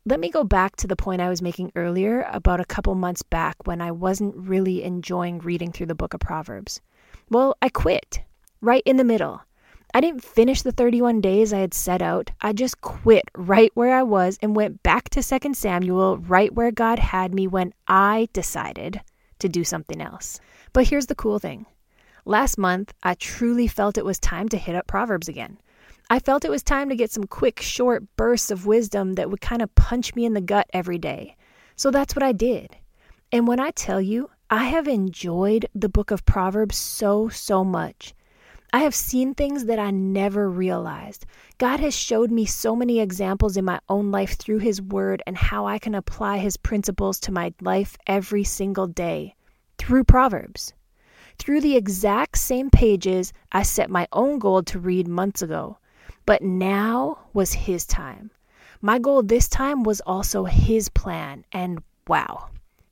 Let 0.03 0.19
me 0.19 0.31
go 0.31 0.43
back 0.43 0.77
to 0.77 0.87
the 0.87 0.95
point 0.95 1.21
I 1.21 1.29
was 1.29 1.43
making 1.43 1.73
earlier 1.75 2.27
about 2.31 2.59
a 2.59 2.65
couple 2.65 2.95
months 2.95 3.21
back 3.21 3.67
when 3.67 3.79
I 3.79 3.91
wasn't 3.91 4.35
really 4.35 4.81
enjoying 4.81 5.37
reading 5.37 5.71
through 5.71 5.85
the 5.85 5.93
book 5.93 6.15
of 6.15 6.21
Proverbs. 6.21 6.81
Well, 7.29 7.55
I 7.61 7.69
quit 7.69 8.23
right 8.61 8.81
in 8.87 8.97
the 8.97 9.03
middle. 9.03 9.41
I 9.97 9.99
didn't 9.99 10.23
finish 10.23 10.61
the 10.61 10.71
31 10.71 11.21
days 11.21 11.51
I 11.51 11.57
had 11.57 11.73
set 11.73 12.03
out. 12.03 12.29
I 12.39 12.53
just 12.53 12.81
quit 12.81 13.23
right 13.35 13.71
where 13.73 13.95
I 13.95 14.03
was 14.03 14.37
and 14.43 14.55
went 14.55 14.83
back 14.83 15.09
to 15.09 15.23
2 15.23 15.55
Samuel 15.55 16.19
right 16.19 16.53
where 16.53 16.69
God 16.69 16.99
had 16.99 17.33
me 17.33 17.47
when 17.47 17.73
I 17.87 18.29
decided 18.31 19.01
to 19.39 19.49
do 19.49 19.63
something 19.63 19.99
else. 19.99 20.39
But 20.71 20.87
here's 20.87 21.07
the 21.07 21.15
cool 21.15 21.39
thing. 21.39 21.65
Last 22.25 22.59
month, 22.59 22.93
I 23.01 23.15
truly 23.15 23.67
felt 23.67 23.97
it 23.97 24.05
was 24.05 24.19
time 24.19 24.47
to 24.49 24.57
hit 24.59 24.75
up 24.75 24.85
Proverbs 24.85 25.27
again. 25.27 25.57
I 26.11 26.19
felt 26.19 26.45
it 26.45 26.51
was 26.51 26.61
time 26.61 26.89
to 26.89 26.95
get 26.95 27.09
some 27.09 27.23
quick, 27.23 27.59
short 27.59 28.03
bursts 28.17 28.51
of 28.51 28.67
wisdom 28.67 29.13
that 29.13 29.31
would 29.31 29.41
kind 29.41 29.63
of 29.63 29.73
punch 29.73 30.13
me 30.13 30.25
in 30.25 30.35
the 30.35 30.41
gut 30.41 30.69
every 30.73 30.99
day. 30.99 31.35
So 31.75 31.89
that's 31.89 32.15
what 32.15 32.21
I 32.21 32.33
did. 32.33 32.77
And 33.31 33.47
when 33.47 33.59
I 33.59 33.71
tell 33.71 33.99
you, 33.99 34.29
I 34.51 34.65
have 34.65 34.87
enjoyed 34.87 35.65
the 35.73 35.89
book 35.89 36.11
of 36.11 36.23
Proverbs 36.23 36.77
so, 36.77 37.29
so 37.29 37.63
much. 37.63 38.13
I 38.77 38.81
have 38.81 38.93
seen 38.93 39.33
things 39.33 39.65
that 39.65 39.79
I 39.79 39.89
never 39.89 40.47
realized. 40.47 41.25
God 41.57 41.79
has 41.79 41.97
showed 41.97 42.29
me 42.29 42.45
so 42.45 42.75
many 42.75 42.99
examples 42.99 43.57
in 43.57 43.65
my 43.65 43.79
own 43.89 44.11
life 44.11 44.37
through 44.37 44.59
His 44.59 44.79
Word 44.79 45.23
and 45.25 45.35
how 45.35 45.65
I 45.65 45.79
can 45.79 45.95
apply 45.95 46.37
His 46.37 46.57
principles 46.57 47.19
to 47.21 47.31
my 47.31 47.55
life 47.59 47.97
every 48.05 48.43
single 48.43 48.85
day 48.85 49.33
through 49.79 50.03
Proverbs. 50.03 50.73
Through 51.39 51.61
the 51.61 51.75
exact 51.75 52.37
same 52.37 52.69
pages 52.69 53.33
I 53.51 53.63
set 53.63 53.89
my 53.89 54.07
own 54.11 54.37
goal 54.37 54.61
to 54.65 54.77
read 54.77 55.07
months 55.07 55.41
ago. 55.41 55.79
But 56.27 56.43
now 56.43 57.17
was 57.33 57.53
His 57.53 57.83
time. 57.83 58.29
My 58.79 58.99
goal 58.99 59.23
this 59.23 59.47
time 59.47 59.81
was 59.81 60.01
also 60.01 60.43
His 60.43 60.87
plan, 60.89 61.45
and 61.51 61.81
wow. 62.07 62.49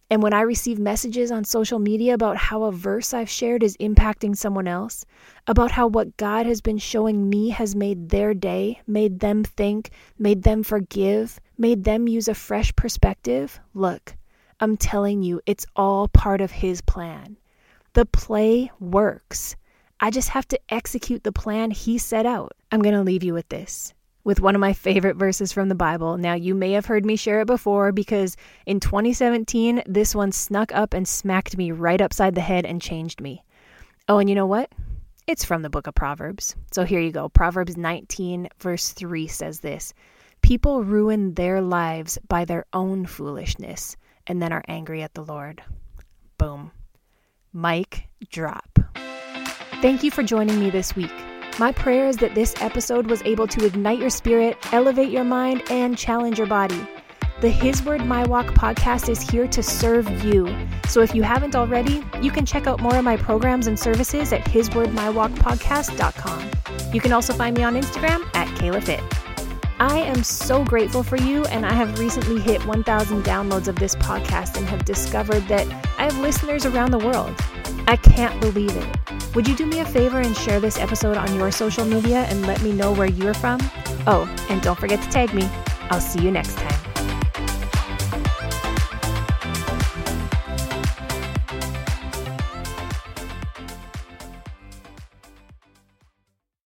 And 0.09 0.21
when 0.21 0.33
I 0.33 0.41
receive 0.41 0.77
messages 0.77 1.31
on 1.31 1.43
social 1.43 1.79
media 1.79 2.13
about 2.13 2.37
how 2.37 2.63
a 2.63 2.71
verse 2.71 3.13
I've 3.13 3.29
shared 3.29 3.63
is 3.63 3.75
impacting 3.77 4.37
someone 4.37 4.67
else, 4.67 5.03
about 5.47 5.71
how 5.71 5.87
what 5.87 6.15
God 6.17 6.45
has 6.45 6.61
been 6.61 6.77
showing 6.77 7.27
me 7.27 7.49
has 7.49 7.75
made 7.75 8.09
their 8.09 8.35
day, 8.35 8.81
made 8.85 9.19
them 9.19 9.43
think, 9.43 9.89
made 10.19 10.43
them 10.43 10.61
forgive, 10.61 11.39
made 11.57 11.85
them 11.85 12.07
use 12.07 12.27
a 12.27 12.35
fresh 12.35 12.75
perspective, 12.75 13.59
look, 13.73 14.15
I'm 14.59 14.77
telling 14.77 15.23
you, 15.23 15.41
it's 15.47 15.65
all 15.75 16.07
part 16.07 16.39
of 16.39 16.51
His 16.51 16.81
plan. 16.81 17.37
The 17.93 18.05
play 18.05 18.71
works. 18.79 19.55
I 19.99 20.11
just 20.11 20.29
have 20.29 20.47
to 20.49 20.59
execute 20.69 21.23
the 21.23 21.31
plan 21.31 21.71
He 21.71 21.97
set 21.97 22.27
out. 22.27 22.53
I'm 22.71 22.81
going 22.81 22.95
to 22.95 23.01
leave 23.01 23.23
you 23.23 23.33
with 23.33 23.49
this 23.49 23.94
with 24.25 24.41
one 24.41 24.55
of 24.55 24.59
my 24.59 24.73
favorite 24.73 25.15
verses 25.15 25.53
from 25.53 25.69
the 25.69 25.75
Bible. 25.75 26.17
Now, 26.17 26.33
you 26.33 26.53
may 26.53 26.71
have 26.71 26.87
heard 26.87 27.05
me 27.05 27.15
share 27.15 27.39
it 27.39 27.47
before 27.47 27.93
because 27.93 28.35
in 28.65 28.81
2017, 28.81 29.83
this 29.85 30.13
one 30.13 30.33
snuck 30.33 30.75
up 30.75 30.93
and 30.93 31.07
smacked 31.07 31.55
me 31.55 31.71
right 31.71 32.01
upside 32.01 32.35
the 32.35 32.41
head 32.41 32.65
and 32.65 32.81
changed 32.81 33.21
me. 33.21 33.43
Oh, 34.09 34.17
and 34.17 34.27
you 34.27 34.35
know 34.35 34.47
what? 34.47 34.69
It's 35.27 35.45
from 35.45 35.61
the 35.61 35.69
book 35.69 35.87
of 35.87 35.95
Proverbs. 35.95 36.55
So 36.71 36.83
here 36.83 36.99
you 36.99 37.11
go. 37.11 37.29
Proverbs 37.29 37.77
19, 37.77 38.49
verse 38.59 38.91
3 38.91 39.27
says 39.27 39.61
this 39.61 39.93
People 40.41 40.83
ruin 40.83 41.35
their 41.35 41.61
lives 41.61 42.17
by 42.27 42.45
their 42.45 42.65
own 42.73 43.05
foolishness 43.05 43.95
and 44.27 44.41
then 44.41 44.51
are 44.51 44.65
angry 44.67 45.01
at 45.03 45.13
the 45.13 45.23
Lord. 45.23 45.61
Boom. 46.37 46.71
Mic 47.53 48.07
drop. 48.31 48.79
Thank 49.81 50.03
you 50.03 50.11
for 50.11 50.23
joining 50.23 50.59
me 50.59 50.69
this 50.69 50.95
week. 50.95 51.13
My 51.57 51.71
prayer 51.71 52.09
is 52.09 52.17
that 52.17 52.35
this 52.35 52.53
episode 52.59 53.07
was 53.07 53.23
able 53.23 53.47
to 53.47 53.65
ignite 53.65 53.97
your 53.97 54.09
spirit, 54.09 54.57
elevate 54.73 55.09
your 55.09 55.23
mind, 55.23 55.63
and 55.69 55.97
challenge 55.97 56.37
your 56.37 56.47
body. 56.47 56.85
The 57.39 57.49
His 57.49 57.81
Word 57.81 58.05
My 58.05 58.25
Walk 58.25 58.47
podcast 58.47 59.07
is 59.07 59.21
here 59.21 59.47
to 59.47 59.63
serve 59.63 60.25
you. 60.25 60.53
So 60.89 60.99
if 60.99 61.15
you 61.15 61.23
haven't 61.23 61.55
already, 61.55 62.03
you 62.21 62.29
can 62.29 62.45
check 62.45 62.67
out 62.67 62.81
more 62.81 62.97
of 62.97 63.05
my 63.05 63.15
programs 63.15 63.67
and 63.67 63.79
services 63.79 64.33
at 64.33 64.43
hiswordmywalkpodcast.com. 64.43 66.51
You 66.93 66.99
can 66.99 67.13
also 67.13 67.33
find 67.33 67.57
me 67.57 67.63
on 67.63 67.75
Instagram 67.75 68.27
at 68.35 68.49
Kayla 68.57 68.83
Fit. 68.83 68.99
I 69.79 69.99
am 69.99 70.23
so 70.23 70.61
grateful 70.61 71.03
for 71.03 71.15
you, 71.15 71.45
and 71.45 71.65
I 71.65 71.71
have 71.71 71.99
recently 71.99 72.41
hit 72.41 72.65
1,000 72.65 73.23
downloads 73.23 73.69
of 73.69 73.77
this 73.77 73.95
podcast 73.95 74.57
and 74.57 74.67
have 74.67 74.83
discovered 74.83 75.47
that 75.47 75.65
I 75.97 76.03
have 76.03 76.19
listeners 76.19 76.65
around 76.65 76.91
the 76.91 76.99
world. 76.99 77.33
I 77.87 77.97
can't 77.97 78.39
believe 78.41 78.75
it. 78.75 79.35
Would 79.35 79.47
you 79.47 79.55
do 79.55 79.65
me 79.65 79.79
a 79.79 79.85
favor 79.85 80.19
and 80.19 80.35
share 80.35 80.59
this 80.59 80.77
episode 80.79 81.17
on 81.17 81.35
your 81.35 81.51
social 81.51 81.85
media 81.85 82.25
and 82.29 82.45
let 82.47 82.61
me 82.61 82.71
know 82.71 82.93
where 82.93 83.07
you're 83.07 83.33
from? 83.33 83.59
Oh, 84.07 84.33
and 84.49 84.61
don't 84.61 84.79
forget 84.79 85.01
to 85.01 85.09
tag 85.09 85.33
me. 85.33 85.49
I'll 85.89 86.01
see 86.01 86.21
you 86.21 86.31
next 86.31 86.55
time. 86.55 86.74